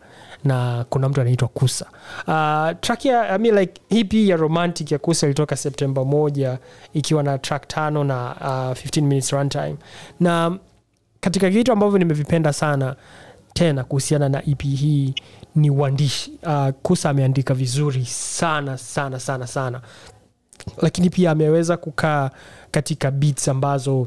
[0.45, 1.87] na kuna mtu anaitwa kusa.
[2.27, 6.59] Uh, track ya I mean like hii ya romantic ya kusa ilitoka septemba moja
[6.93, 8.47] ikiwa na track tano na uh,
[8.87, 9.77] 15 minutes runtime.
[10.21, 10.59] Na
[11.21, 12.97] katika vitu ambavyo nimevipenda sana
[13.53, 15.15] tena kuhusiana na ep hii
[15.55, 16.33] ni uandishi.
[16.43, 19.81] Uh, kusa ameandika vizuri sana sana sana sana.
[20.83, 22.31] Lakini pia ameweza kukaa
[22.71, 24.07] katika beats ambazo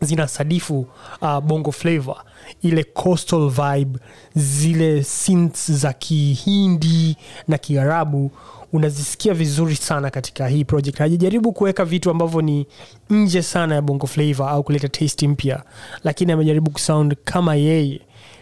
[0.00, 0.86] zina sadifu
[1.22, 2.16] uh, bongo flavor.
[2.62, 3.98] Ile coastal vibe
[4.34, 7.16] zile synths za kihindi
[7.48, 8.30] na kiarabu
[8.72, 10.98] unazisikia vizuri sana katika hii project.
[10.98, 12.66] Hajajaribu kuweka vitu ambavyo ni
[13.10, 15.62] nje sana ya bongo flavor au kuleta taste mpya
[16.04, 18.00] lakini amejaribu kusound kama yeye.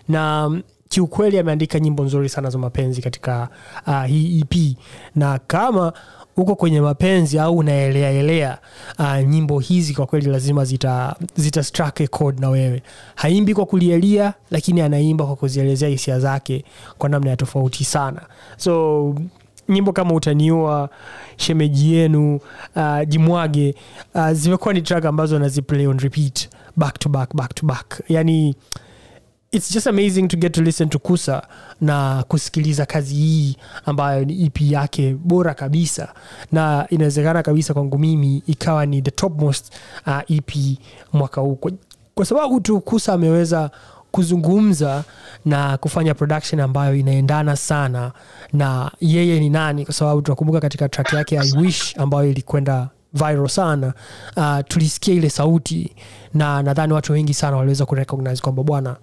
[0.09, 3.49] Na mm, kiukweli ameandika nyimbo nzuri sana za mapenzi katika
[3.87, 4.77] uh, hii ep
[5.15, 5.93] na kama
[6.37, 8.59] uko kwenye mapenzi au unaeleaelea
[8.99, 11.63] uh, nyimbo hizi kwa kweli lazima zita, zita
[12.09, 12.83] chord na wewe.
[13.15, 16.65] Haimbi kwa kulielia lakini anaimba kwa kuzielezea hisia zake
[16.99, 18.21] kwa namna ya tofauti sana.
[18.57, 19.15] So
[19.69, 20.89] nyimbo kama utaniua
[21.37, 22.41] shemeji yenu
[22.77, 23.75] uh, jimwage
[24.15, 28.03] uh, zimekuwa ni track ambazo naziplay on repeat back to back back to back.
[28.09, 28.55] Yani
[29.55, 31.43] it's just amazing to get to listen to kusa
[31.81, 36.15] na kusikiliza kazi hii ambayo ni ep yake bora kabisa.
[36.53, 39.73] Na inawezekana kabisa kwangu mimi ikawa ni the topmost
[40.07, 40.53] uh, ep
[41.13, 41.55] mwaka huu.
[41.55, 41.73] Kwa,
[42.15, 43.71] kwa sababu tu kusa ameweza
[44.11, 45.05] kuzungumza
[45.45, 48.13] na kufanya production ambayo inaendana sana
[48.53, 53.49] na yeye ni nani kwa sababu tunakumbuka katika track yake i wish ambayo ilikwenda viral
[53.49, 53.95] sana
[54.37, 55.97] uh, tulisikia ile sauti
[56.35, 58.97] na nadhani watu wengi sana waliweza kurecognize kwamba bwana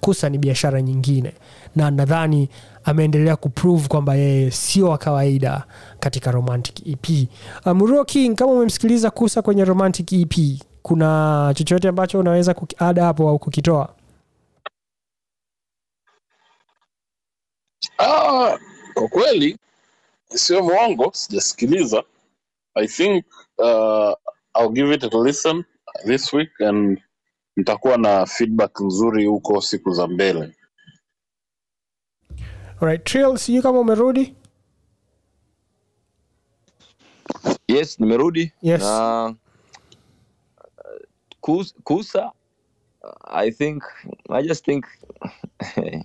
[0.00, 1.34] kusa ni biashara nyingine.
[1.76, 2.48] Na nadhani
[2.84, 5.64] ameendelea kuprove kwamba yeye sio wa kawaida
[6.00, 7.28] katika romantic ep
[7.66, 10.34] Muruo king kama umemsikiliza kusa kwenye romantic ep
[10.82, 13.94] kuna chochote ambacho unaweza kuada hapo au kukitoa?
[17.98, 18.58] Ah,
[18.94, 19.58] kwa kweli
[20.34, 22.04] sio mwongo, sijasikiliza.
[22.74, 23.24] I think
[23.58, 24.12] uh,
[24.54, 25.64] I'll give it a listen
[26.06, 27.00] this week and
[27.56, 30.54] nitakuwa na feedback nzuri huko siku za mbele.
[32.80, 34.34] Alright, Trill, sijui kama umerudi
[37.68, 38.80] yes nimerudi Yes.
[38.82, 39.34] na uh,
[41.40, 42.32] kus, kusa
[43.24, 43.82] i think
[44.30, 44.84] i just think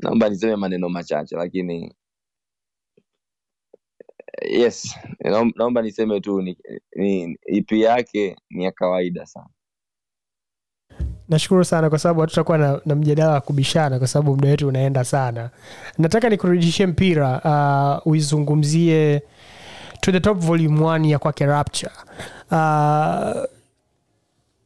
[0.00, 1.94] naomba niseme maneno machache lakini
[4.42, 4.96] yes.
[5.56, 6.56] Naomba niseme tu ni,
[6.96, 9.46] ni ip yake ni ya kawaida sana.
[11.28, 15.04] Nashukuru sana kwa sababu hatutakuwa na, na mjadala wa kubishana kwa sababu muda wetu unaenda
[15.04, 15.50] sana.
[15.98, 17.40] Nataka nikurudishie mpira
[18.04, 19.22] uh, uizungumzie
[20.00, 21.92] to the top volume 1 ya kwake rapture.
[22.50, 23.44] Uh,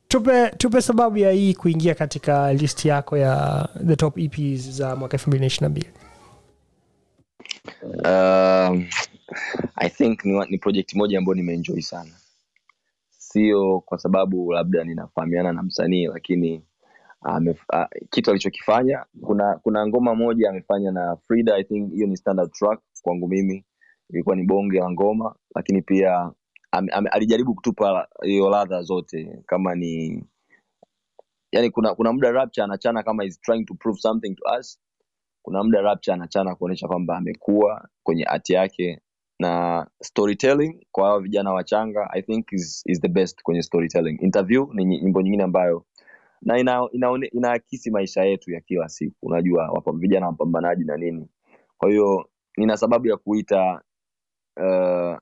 [0.08, 5.16] tupe, tupe sababu ya hii kuingia katika list yako ya the top eps za mwaka
[5.16, 5.82] 2022
[8.70, 8.86] um,
[9.76, 12.10] i think ni, ni project moja ambayo nimeenjoy sana.
[13.10, 16.62] Sio kwa sababu labda ninafahamiana na msanii lakini
[17.22, 22.16] ame, uh, kitu alichokifanya kuna kuna ngoma moja amefanya na frida i think hiyo ni
[22.16, 23.64] standard track kwangu mimi.
[24.10, 26.32] Ilikuwa ni bonge la ngoma lakini pia
[26.70, 30.24] am, am, alijaribu kutupa hiyo ladha zote kama ni
[31.52, 34.80] yani kuna kuna muda rapture anachana kama is trying to prove something to us.
[35.42, 39.00] Kuna muda rapture anachana kuonyesha kwamba amekuwa kwenye art yake
[39.40, 44.18] na storytelling kwa hawa vijana wachanga i think is, is the best kwenye storytelling.
[44.22, 45.84] Interview ni nyimbo nyingine ambayo
[46.42, 49.16] na ina, ina, inaakisi maisha yetu ya kila siku.
[49.26, 51.28] Unajua wapa, vijana wapambanaji na nini.
[51.78, 53.82] Kwa hiyo nina sababu ya kuita
[54.56, 55.18] uh,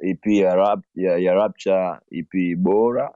[0.00, 3.14] ep ya, rap, ya, ya rapture ep bora.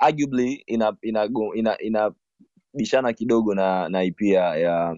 [0.00, 1.78] Arguably ina ina ina,
[2.82, 4.96] ina kidogo na na ip ya, ya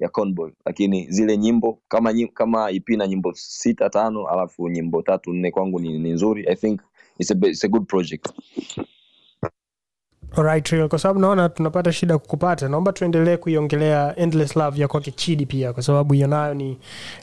[0.00, 5.02] ya Conboy lakini zile nyimbo kama nyim, kama ep na nyimbo sita tano alafu nyimbo
[5.02, 6.80] tatu nne kwangu ni, ni nzuri i think
[7.18, 8.28] it's a, it's a good project
[10.36, 15.10] Alright, Trill, kwa sababu naona tunapata shida kukupata naomba tuendelee kuiongelea endless love ya kwake
[15.10, 16.78] chidi pia kwa sababu hiyo nayo ni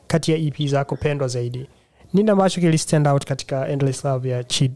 [0.07, 1.67] kati ya ep zako pendwa zaidi
[2.13, 4.75] nini ambacho kili stand out katika endless love ya Chidi?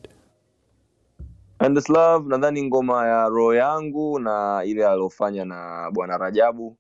[1.60, 6.78] Endless Love nadhani ngoma ya roho yangu na ile aliyofanya na bwana Rajabu.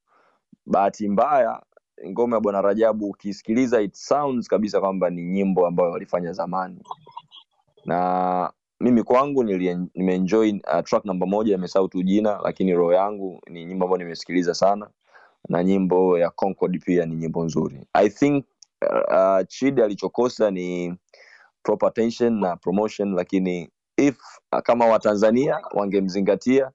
[0.67, 1.61] Bahati mbaya
[2.07, 6.79] ngoma ya bwana Rajabu ukisikiliza it sounds kabisa kwamba ni nyimbo ambayo walifanya zamani,
[7.85, 13.65] na mimi kwangu nimeenjoy uh, track namba moja, nimesahau tu jina, lakini roho yangu ni
[13.65, 14.89] nyimbo ambayo nimesikiliza sana,
[15.49, 17.87] na nyimbo ya Concord pia ni nyimbo nzuri.
[17.93, 18.45] I think
[19.11, 20.95] uh, Chidi alichokosa ni
[21.63, 24.17] proper attention na promotion, lakini if
[24.53, 26.71] uh, kama Watanzania wangemzingatia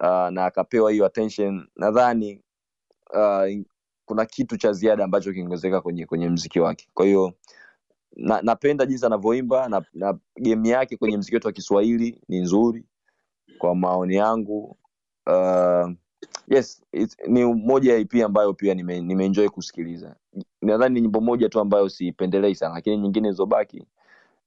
[0.00, 2.43] uh, na akapewa hiyo attention, nadhani
[3.12, 3.62] uh,
[4.04, 6.88] kuna kitu cha ziada ambacho kiongezeka kwenye kwenye mziki wake.
[6.94, 7.32] Kwa hiyo
[8.16, 12.84] na, napenda jinsi anavyoimba na, na game yake kwenye mziki wetu wa Kiswahili ni nzuri
[13.58, 14.76] kwa maoni yangu.
[15.26, 15.90] Uh,
[16.48, 20.16] yes it, ni moja ya EP ambayo pia nime, nimeenjoy kusikiliza.
[20.62, 23.86] Nadhani ni nyimbo moja tu ambayo siipendelei sana, lakini nyingine zilizobaki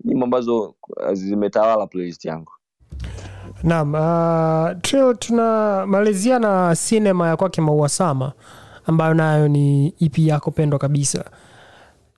[0.06, 2.52] nyimbo ambazo uh, zimetawala playlist yangu.
[3.64, 8.32] Naam uh, Trill, tunamalizia na sinema ya kwake maua sama
[8.86, 11.26] ambayo nayo ni ep yako pendwa kabisa.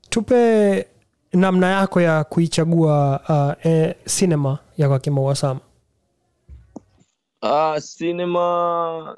[0.09, 0.85] Tupe
[1.33, 5.59] namna yako ya kuichagua uh, e, sinema ya kwake maua sama.
[7.41, 9.17] Uh, sinema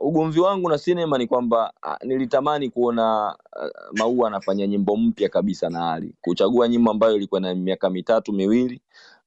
[0.00, 5.70] ugomvi wangu na sinema ni kwamba uh, nilitamani kuona uh, Maua anafanya nyimbo mpya kabisa
[5.70, 8.80] na Ali, kuchagua nyimbo ambayo ilikuwa na miaka mitatu miwili,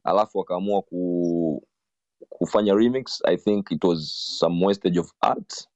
[0.04, 1.64] alafu akaamua ku,
[2.38, 3.22] kufanya remix.
[3.26, 5.68] I think it was some wastage of art,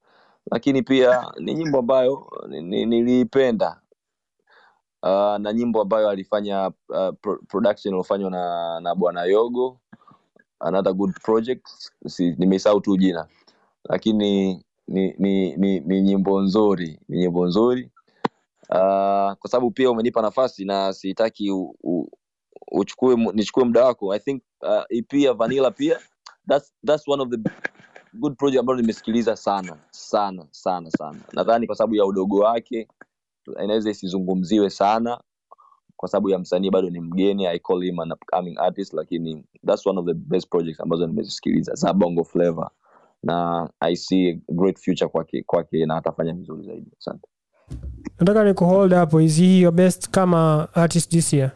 [0.52, 3.80] lakini pia ni nyimbo ambayo ni- ni- niliipenda.
[5.02, 9.80] Uh, na nyimbo ambayo alifanya uh, pro, production iliyofanywa na, na bwana Yogo
[10.60, 11.66] another good project.
[12.06, 13.26] Si, nimesahau tu jina.
[13.84, 17.90] Lakini ni ni, ni, ni nyimbo nzuri ni nyimbo nzuri.
[18.70, 20.94] Uh, kwa sababu pia umenipa nafasi na
[21.82, 22.08] u,
[22.72, 24.12] uchukue nichukue muda wako.
[24.12, 25.98] I think uh, EP ya vanilla pia
[26.48, 27.38] that's, that's one of the
[28.14, 31.18] good project ambayo nimesikiliza sana sana sana sana.
[31.32, 32.88] Nadhani kwa sababu ya udogo wake
[33.64, 35.20] inaweza isizungumziwe sana.
[35.96, 39.86] Kwa sababu ya msanii bado ni mgeni i call him an upcoming artist lakini that's
[39.86, 42.70] one of the best projects ambazo nimezisikiliza za bongo flavor
[43.22, 46.90] na i see a great future kwake kwake na atafanya vizuri zaidi.
[46.98, 47.28] Asante.
[48.20, 49.20] Nataka ni kuhold hapo.
[49.20, 51.50] Is he your best kama artist this year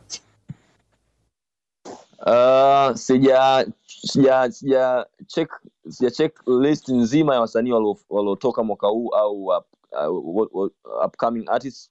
[2.27, 5.51] Uh, sija sija sija check
[5.91, 7.72] sija check list nzima ya wasanii
[8.09, 10.70] waliotoka mwaka huu au up, uh, what-
[11.07, 11.91] upcoming artists.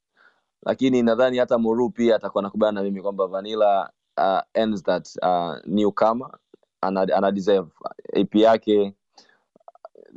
[0.65, 5.55] Lakini nadhani hata Moru pia atakuwa nakubana na mimi kwamba Vanilla uh, ends that uh,
[5.65, 6.37] newcomer.
[6.81, 7.71] Ana, ana deserve
[8.21, 8.93] AP yake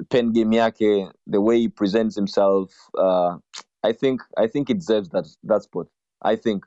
[0.09, 3.37] pen game yake the way he presents himself uh,
[3.83, 5.87] I think I think it deserves that that spot.
[6.23, 6.67] I think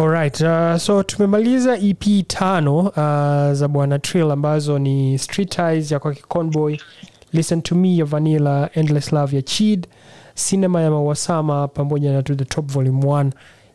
[0.00, 5.98] Alright, uh, so tumemaliza ep tano uh, za bwana trill ambazo ni street ties ya
[5.98, 6.76] kwake conboy
[7.32, 9.86] listen to me ya vanilla endless love ya chid
[10.34, 13.30] cinema ya mawasama pamoja na to the top volume 1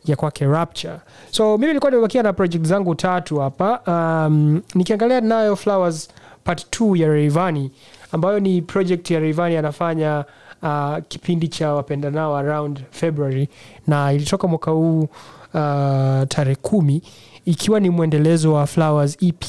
[0.06, 0.94] ya kwake rapture.
[1.32, 3.82] So mimi nilikuwa nimebakia na project zangu tatu hapa.
[4.28, 6.10] Um, nikiangalia nayo flowers
[6.44, 7.72] part 2 ya reivani
[8.12, 10.26] ambayo ni project ya reivani anafanya
[10.64, 13.50] uh, kipindi cha wapendanao around february
[13.88, 15.08] na ilitoka mwaka huu
[15.56, 17.02] uh, tarehe kumi
[17.46, 19.44] ikiwa ni mwendelezo wa flowers ep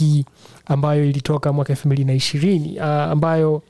[0.66, 3.62] ambayo ilitoka mwaka elfu mbili na ishirini uh, ambayo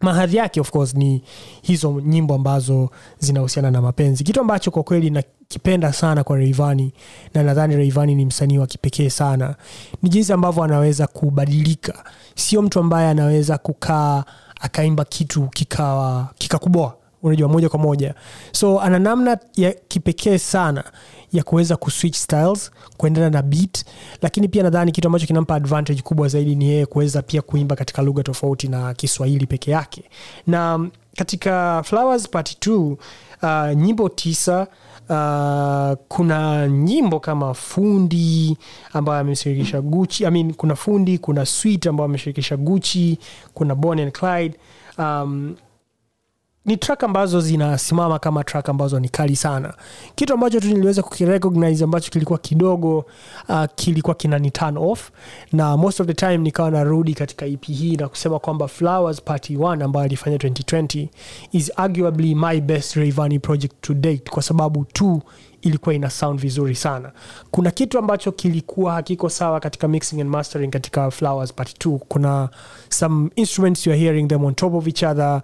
[0.00, 1.22] mahadhi yake of course ni
[1.62, 4.24] hizo nyimbo ambazo zinahusiana na mapenzi.
[4.24, 6.92] Kitu ambacho kwa kweli nakipenda sana kwa reivani
[7.34, 9.54] na nadhani reivani ni msanii wa kipekee sana
[10.02, 12.04] ni jinsi ambavyo anaweza kubadilika.
[12.34, 14.24] Sio mtu ambaye anaweza kukaa
[14.60, 18.14] akaimba kitu kikawa kikakuboa unajua moja kwa moja.
[18.52, 20.84] So ana namna ya kipekee sana
[21.32, 23.84] ya kuweza kuswitch styles kuendana na beat
[24.22, 28.02] lakini pia nadhani kitu ambacho kinampa advantage kubwa zaidi ni yeye kuweza pia kuimba katika
[28.02, 30.04] lugha tofauti na kiswahili peke yake.
[30.46, 32.96] Na mm, katika flowers part 2
[33.72, 34.66] uh, nyimbo tisa
[35.08, 38.56] Uh, kuna nyimbo kama fundi
[38.92, 43.18] ambayo ameshirikisha guchi I mean, kuna fundi kuna swit ambayo ameshirikisha guchi
[43.54, 44.58] kuna bon and Clyde
[44.98, 45.54] um,
[46.64, 49.74] ni track ambazo zinasimama kama track ambazo ni kali sana.
[50.14, 53.04] Kitu ambacho tu niliweza kukirecognize ambacho kilikuwa kidogo
[53.48, 55.10] uh, kilikuwa kinani turn off
[55.52, 59.56] na most of the time nikawa narudi katika ep hii na kusema kwamba flowers party
[59.56, 61.08] 1 ambayo alifanya 2020
[61.52, 65.22] is arguably my best rayvani project to date kwa sababu tu
[65.62, 67.12] ilikuwa ina sound vizuri sana.
[67.50, 72.48] Kuna kitu ambacho kilikuwa hakiko sawa katika mixing and mastering katika flowers part 2 kuna
[72.88, 75.42] some instruments you are hearing them on top of each other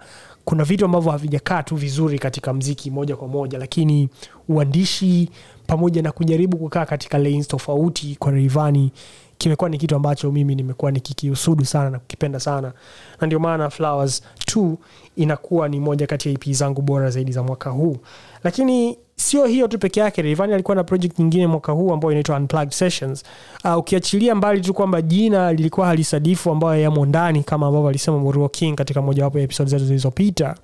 [0.49, 4.09] kuna vitu ambavyo havijakaa tu vizuri katika mziki moja kwa moja lakini
[4.47, 5.29] uandishi
[5.67, 8.91] pamoja na kujaribu kukaa katika lanes tofauti kwa Rayvanny
[9.39, 12.73] kimekuwa ni kitu ambacho mimi nimekuwa nikikiusudu sana na kukipenda sana.
[13.21, 14.23] Na ndio maana flowers
[14.55, 14.75] 2
[15.15, 17.97] inakuwa ni moja kati ya ep zangu bora zaidi za mwaka huu.
[18.43, 22.37] Lakini sio hiyo tu peke yake Rayvanny alikuwa na project nyingine mwaka huu ambayo inaitwa
[22.37, 23.23] unplugged sessions.
[23.65, 28.49] Uh, ukiachilia mbali tu kwamba jina lilikuwa halisadifu ambayo yamo ndani kama ambavyo alisema Muruo
[28.49, 30.55] King katika mojawapo ya episode zetu zilizopita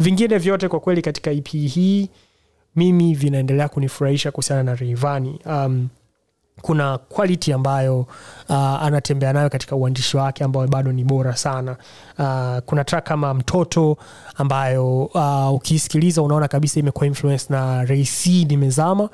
[0.00, 2.08] vingine vyote kwa kweli katika ep hii
[2.76, 5.38] mimi vinaendelea kunifurahisha kuhusiana na Rayvanny.
[5.46, 5.88] Um,
[6.62, 8.00] kuna quality ambayo
[8.48, 11.76] uh, anatembea nayo katika uandishi wake ambayo bado ni bora sana.
[12.18, 13.96] Uh, kuna track kama mtoto
[14.36, 19.08] ambayo uh, ukiisikiliza unaona kabisa imekuwa influence na reisi nimezama.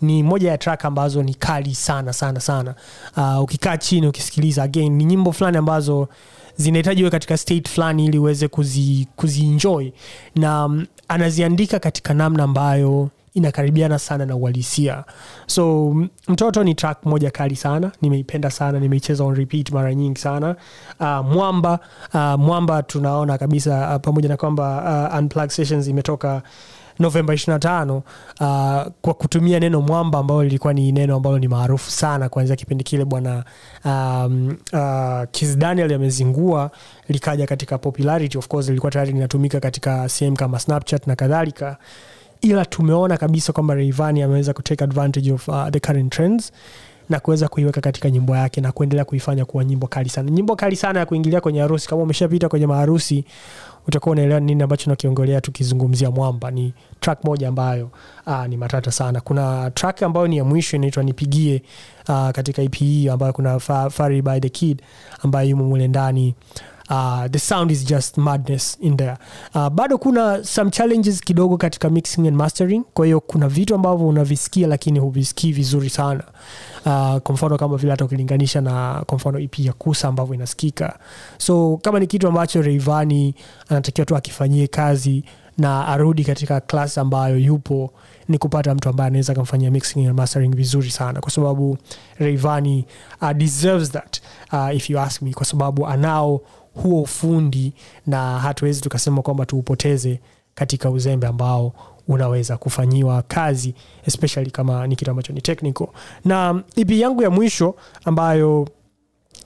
[0.00, 2.74] Ni moja ya track ambazo ni kali sana sana sana.
[3.16, 6.08] Uh, ukikaa chini ukisikiliza again ni nyimbo fulani ambazo
[6.56, 9.90] zinahitaji uwe katika state fulani ili uweze kuzi, kuzienjoy
[10.36, 15.04] na um, anaziandika katika namna ambayo inakaribiana sana na uhalisia.
[15.46, 15.94] So
[16.28, 20.56] mtoto ni track moja kali sana nimeipenda sana nimeicheza on repeat mara nyingi sana.
[21.00, 21.78] Uh, mwamba
[22.14, 26.42] uh, mwamba tunaona kabisa uh, pamoja na kwamba uh, unplug sessions imetoka
[26.98, 28.02] novemba 25 uh,
[29.02, 33.04] kwa kutumia neno mwamba ambalo lilikuwa ni neno ambalo ni maarufu sana kuanzia kipindi kile
[33.04, 33.44] bwana
[33.84, 36.70] um, uh, kis Daniel amezingua
[37.08, 41.76] likaja katika popularity of course lilikuwa tayari linatumika katika sehemu kama snapchat na kadhalika
[42.44, 46.52] ila tumeona kabisa kwamba Rayvanny ameweza kutake advantage of uh, the current trends
[47.08, 50.30] na kuweza kuiweka katika nyimbo yake na kuendelea kuifanya kuwa nyimbo kali sana.
[50.30, 51.88] Nyimbo kali sana ya kuingilia kwenye harusi.
[51.88, 53.24] Kama umeshapita kwenye maharusi
[53.88, 56.50] utakuwa unaelewa nini ambacho nakiongelea tukizungumzia mwamba.
[56.50, 57.90] Ni track moja ambayo
[58.26, 59.20] aa, ni matata sana.
[59.20, 61.62] Kuna track ambayo ni ya mwisho inaitwa nipigie
[62.08, 62.76] aa, katika ep
[63.12, 63.90] ambayo kuna Fa-
[64.22, 64.82] by the kid
[65.22, 66.34] ambayo yumo mule ndani
[66.90, 69.16] uh, the sound is just madness in there.
[69.54, 72.84] Uh, bado kuna some challenges kidogo katika mixing and mastering.
[72.94, 76.24] Kwa hiyo kuna vitu ambavyo unavisikia lakini huvisikii vizuri sana.
[76.86, 80.98] Uh, kwa mfano kama vile hata ukilinganisha na kwa mfano ep ya kusa ambavyo inasikika.
[81.38, 83.34] So kama ni kitu ambacho reivani
[83.68, 85.24] anatakiwa tu akifanyie kazi
[85.58, 87.92] na arudi katika klas ambayo yupo
[88.28, 91.20] ni kupata mtu ambaye anaweza akamfanyia mixing and mastering vizuri sana.
[91.20, 91.78] Kwa sababu
[92.18, 92.84] reivani
[93.22, 94.20] uh, deserves that
[94.52, 95.32] uh, if you ask me.
[95.32, 96.40] Kwa sababu anao
[96.74, 97.72] huo ufundi
[98.06, 100.20] na hatuwezi tukasema kwamba tuupoteze
[100.54, 101.72] katika uzembe ambao
[102.08, 103.74] unaweza kufanyiwa kazi
[104.06, 105.86] especially kama ni kitu ambacho ni technical.
[106.24, 108.68] Na ipi yangu ya mwisho ambayo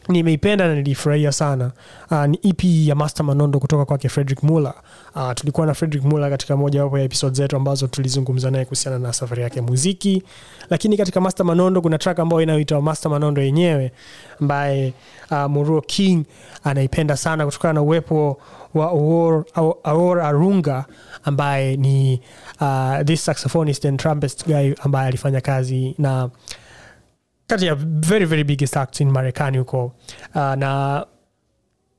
[0.09, 1.70] nimeipenda na nilifurahia sana.
[2.11, 4.74] Uh, ni ep ya master manondo kutoka kwake frederick muller.
[5.14, 9.12] Uh, tulikuwa na frederick muller katika mojawapo ya episode zetu ambazo tulizungumza naye kuhusiana na
[9.12, 10.22] safari yake ya muziki.
[10.70, 13.92] Lakini katika master manondo kuna track ambayo inayoitwa master manondo yenyewe
[14.40, 14.92] ambaye
[15.30, 16.24] uh, muruo king
[16.64, 18.40] anaipenda sana kutokana na uwepo
[18.74, 18.86] wa
[19.84, 20.84] Aor Arunga
[21.24, 22.20] ambaye ni
[22.61, 26.30] uh, this saxophonist and trumpet guy ambaye alifanya kazi na
[27.49, 29.84] kati ya very very biggest acts in marekani huko
[30.34, 31.07] uh, na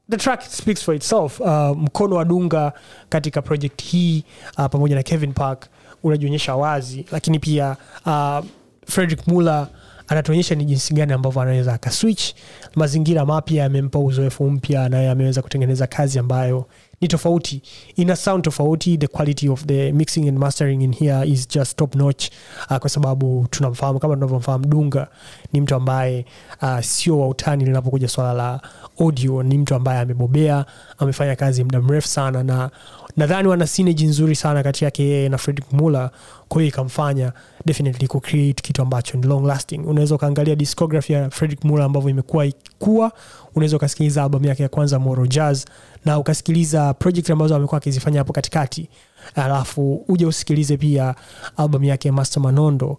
[0.10, 1.40] the track speaks for itself.
[1.40, 2.74] Uh, mkono wa dunga
[3.10, 4.24] katika project hii
[4.58, 5.68] uh, pamoja na kevin park
[6.04, 7.76] unajionyesha wazi lakini pia
[8.06, 8.40] uh,
[8.86, 9.68] frederick muller
[10.08, 12.34] anatuonyesha ni jinsi gani ambavyo anaweza akaswitch
[12.76, 16.66] mazingira mapya yamempa uzoefu mpya naye ameweza kutengeneza kazi ambayo
[17.02, 17.62] ni tofauti.
[17.96, 18.98] Ina sound tofauti.
[18.98, 22.30] The quality of the mixing and mastering in here is just top notch
[22.70, 25.08] uh, kwa sababu tunamfahamu kama tunavyomfahamu dunga
[25.54, 26.26] ni mtu ambaye
[26.62, 28.62] uh, sio wa utani linapokuja swala la
[29.00, 29.44] audio.
[29.44, 30.66] Ni mtu ambaye amebobea
[30.98, 32.70] amefanya kazi muda mrefu sana na
[33.18, 36.10] nadhani wana sineji nzuri sana kati yake yeye na fredrick muller
[36.48, 37.34] kwa hiyo ikamfanya
[37.70, 39.78] definitely kucreate kitu ambacho ni long lasting.
[39.88, 43.12] Unaweza ukaangalia discography ya fredrick muller ambavyo imekuwa ikikua
[43.56, 45.66] unaweza ukasikiliza albamu yake ya kwanza moro jazz
[46.06, 48.90] na ukasikiliza project ambazo amekuwa akizifanya hapo katikati.
[49.36, 51.16] Alafu uje usikilize pia
[51.58, 52.98] albamu yake ya master manondo.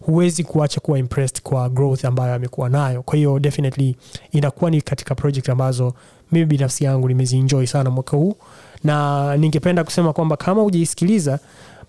[0.00, 3.02] Huwezi kuacha kuwa impressed kwa growth ambayo amekuwa nayo.
[3.02, 3.96] Kwa hiyo definitely
[4.32, 5.94] inakuwa ni katika project ambazo
[6.32, 8.34] mimi binafsi yangu nimezienjoy sana mwaka huu.
[8.84, 11.38] Na ningependa kusema kwamba kama hujaisikiliza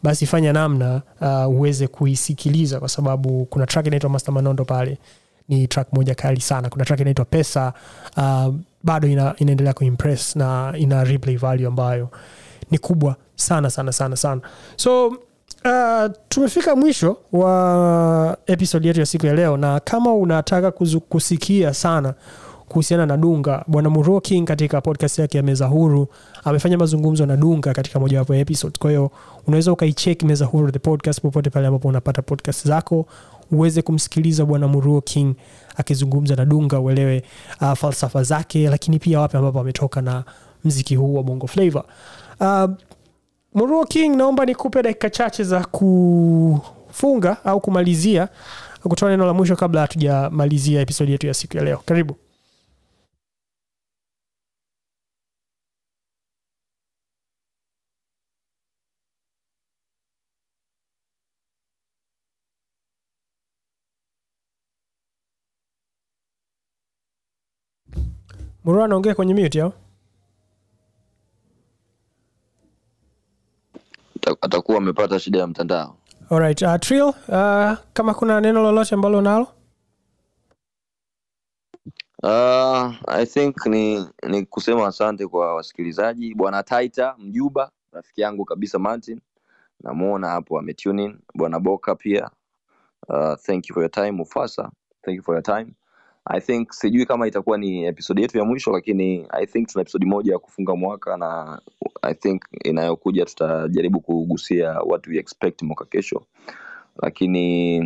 [0.03, 4.97] basi fanya namna uh, uweze kuisikiliza kwa sababu kuna track inaitwa master manondo pale.
[5.49, 6.69] Ni track moja kali sana.
[6.69, 7.73] Kuna track inaitwa pesa
[8.17, 12.09] uh, bado ina, inaendelea kuimpress na ina replay value ambayo
[12.71, 14.41] ni kubwa sana sana sana sana.
[14.75, 21.01] So uh, tumefika mwisho wa episode yetu ya siku ya leo na kama unataka kuzu,
[21.01, 22.13] kusikia sana
[22.73, 23.63] kuhusiana na dunga.
[23.67, 26.07] Bwana Muro king katika podcast yake ya meza huru
[26.43, 28.73] amefanya mazungumzo na dunga katika mojawapo ya episode.
[28.79, 29.09] Kwa
[29.47, 33.05] unaweza ukaichek meza huru the podcast popote pale ambapo unapata podcast zako
[33.51, 35.35] uweze kumsikiliza bwana muruo king
[35.77, 37.23] akizungumza na dunga uelewe
[37.61, 40.23] uh, falsafa zake lakini pia wapi ambapo ametoka na
[40.65, 41.83] mziki huu wa bongo flavor
[42.39, 42.69] uh,
[43.53, 48.27] muruo king naomba nikupe dakika chache za kufunga au kumalizia
[48.83, 51.79] kutoa neno la mwisho kabla hatujamalizia episodi yetu ya siku ya leo.
[51.85, 52.15] Karibu
[68.63, 69.73] Murua anaongea kwenye mute yao.
[74.41, 75.97] Atakuwa amepata shida ya mtandao
[76.29, 77.13] Alright, uh, Trill, uh,
[77.93, 79.47] kama kuna neno lolote ambalo unalo
[82.23, 86.35] Uh, I think ni ni kusema asante kwa wasikilizaji.
[86.35, 89.21] Bwana Taita Mjuba, rafiki yangu kabisa Martin,
[89.83, 91.19] namuona hapo ametune in.
[91.35, 92.29] Bwana Boka pia,
[93.09, 94.11] uh, thank you for your time.
[94.11, 95.73] Mufasa, thank you for your time.
[96.25, 100.05] I think sijui kama itakuwa ni episodi yetu ya mwisho, lakini I think tuna episodi
[100.05, 101.61] moja ya kufunga mwaka na
[102.01, 106.25] I think inayokuja tutajaribu kugusia what we expect mwaka kesho.
[107.01, 107.79] Lakini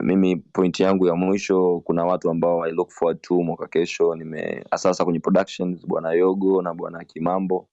[0.00, 4.14] mimi point yangu ya mwisho kuna watu ambao i look forward to mwaka kesho.
[4.14, 7.68] Nime sasa kwenye productions bwana yogo na bwana kimambo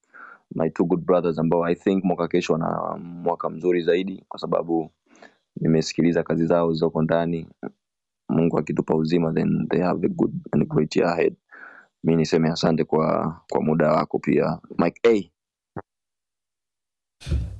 [0.55, 4.91] my two good brothers ambao i think mwaka kesho wana mwaka mzuri zaidi kwa sababu
[5.61, 7.47] nimesikiliza kazi zao zilizoko ndani
[8.31, 11.33] mungu akitupa uzima then they have a good and great year ahead.
[12.03, 14.59] Mi niseme asante kwa kwa muda wako pia.
[14.77, 15.31] Mike a.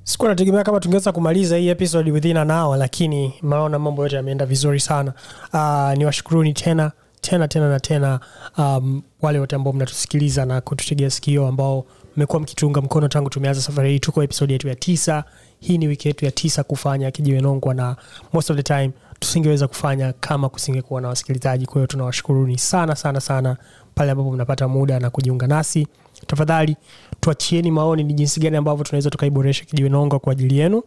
[0.04, 4.46] Sikuwa nategemea kama tungeweza kumaliza hii episode within an hour lakini maona mambo yote yameenda
[4.46, 5.12] vizuri sana.
[5.52, 8.20] Uh, niwashukuruni tena tena tena na tena
[8.58, 11.84] um, wale wote ambao mnatusikiliza na kututegea sikio ambao
[12.16, 13.98] mmekuwa mkituunga mkono tangu tumeanza safari hii.
[13.98, 15.24] Tuko episode yetu ya tisa.
[15.60, 17.96] Hii ni wiki yetu ya tisa kufanya kijiwenongwa na
[18.32, 18.90] most of the time
[19.26, 21.66] tusingeweza kufanya kama kusingekuwa na wasikilizaji.
[21.66, 23.56] Kwa hiyo tunawashukuruni sana sana sana
[23.94, 25.86] pale ambapo mnapata muda na kujiunga nasi.
[26.26, 26.76] Tafadhali
[27.20, 30.82] tuachieni maoni ni jinsi gani ambavyo tunaweza tukaiboresha kijiwenonga kwa ajili yenu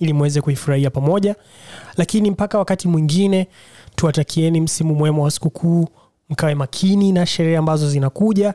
[0.00, 1.34] ili mweze kuifurahia pamoja.
[1.96, 3.48] Lakini mpaka wakati mwingine
[3.96, 5.88] tuwatakieni msimu mwema wa sikukuu
[6.28, 8.54] mkawe makini na sherehe ambazo zinakuja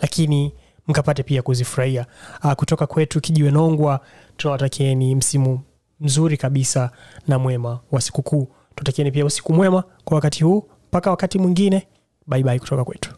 [0.00, 0.52] lakini
[0.88, 2.06] mkapate pia kuzifurahia.
[2.44, 4.00] Uh, kutoka kwetu kijiwenongwa
[4.36, 5.60] tunawatakieni msimu
[6.00, 6.90] mzuri kabisa
[7.28, 10.68] na mwema wa sikukuu tutakieni pia usiku mwema kwa wakati huu.
[10.88, 11.88] Mpaka wakati mwingine.
[12.26, 13.10] Baibai kutoka kwetu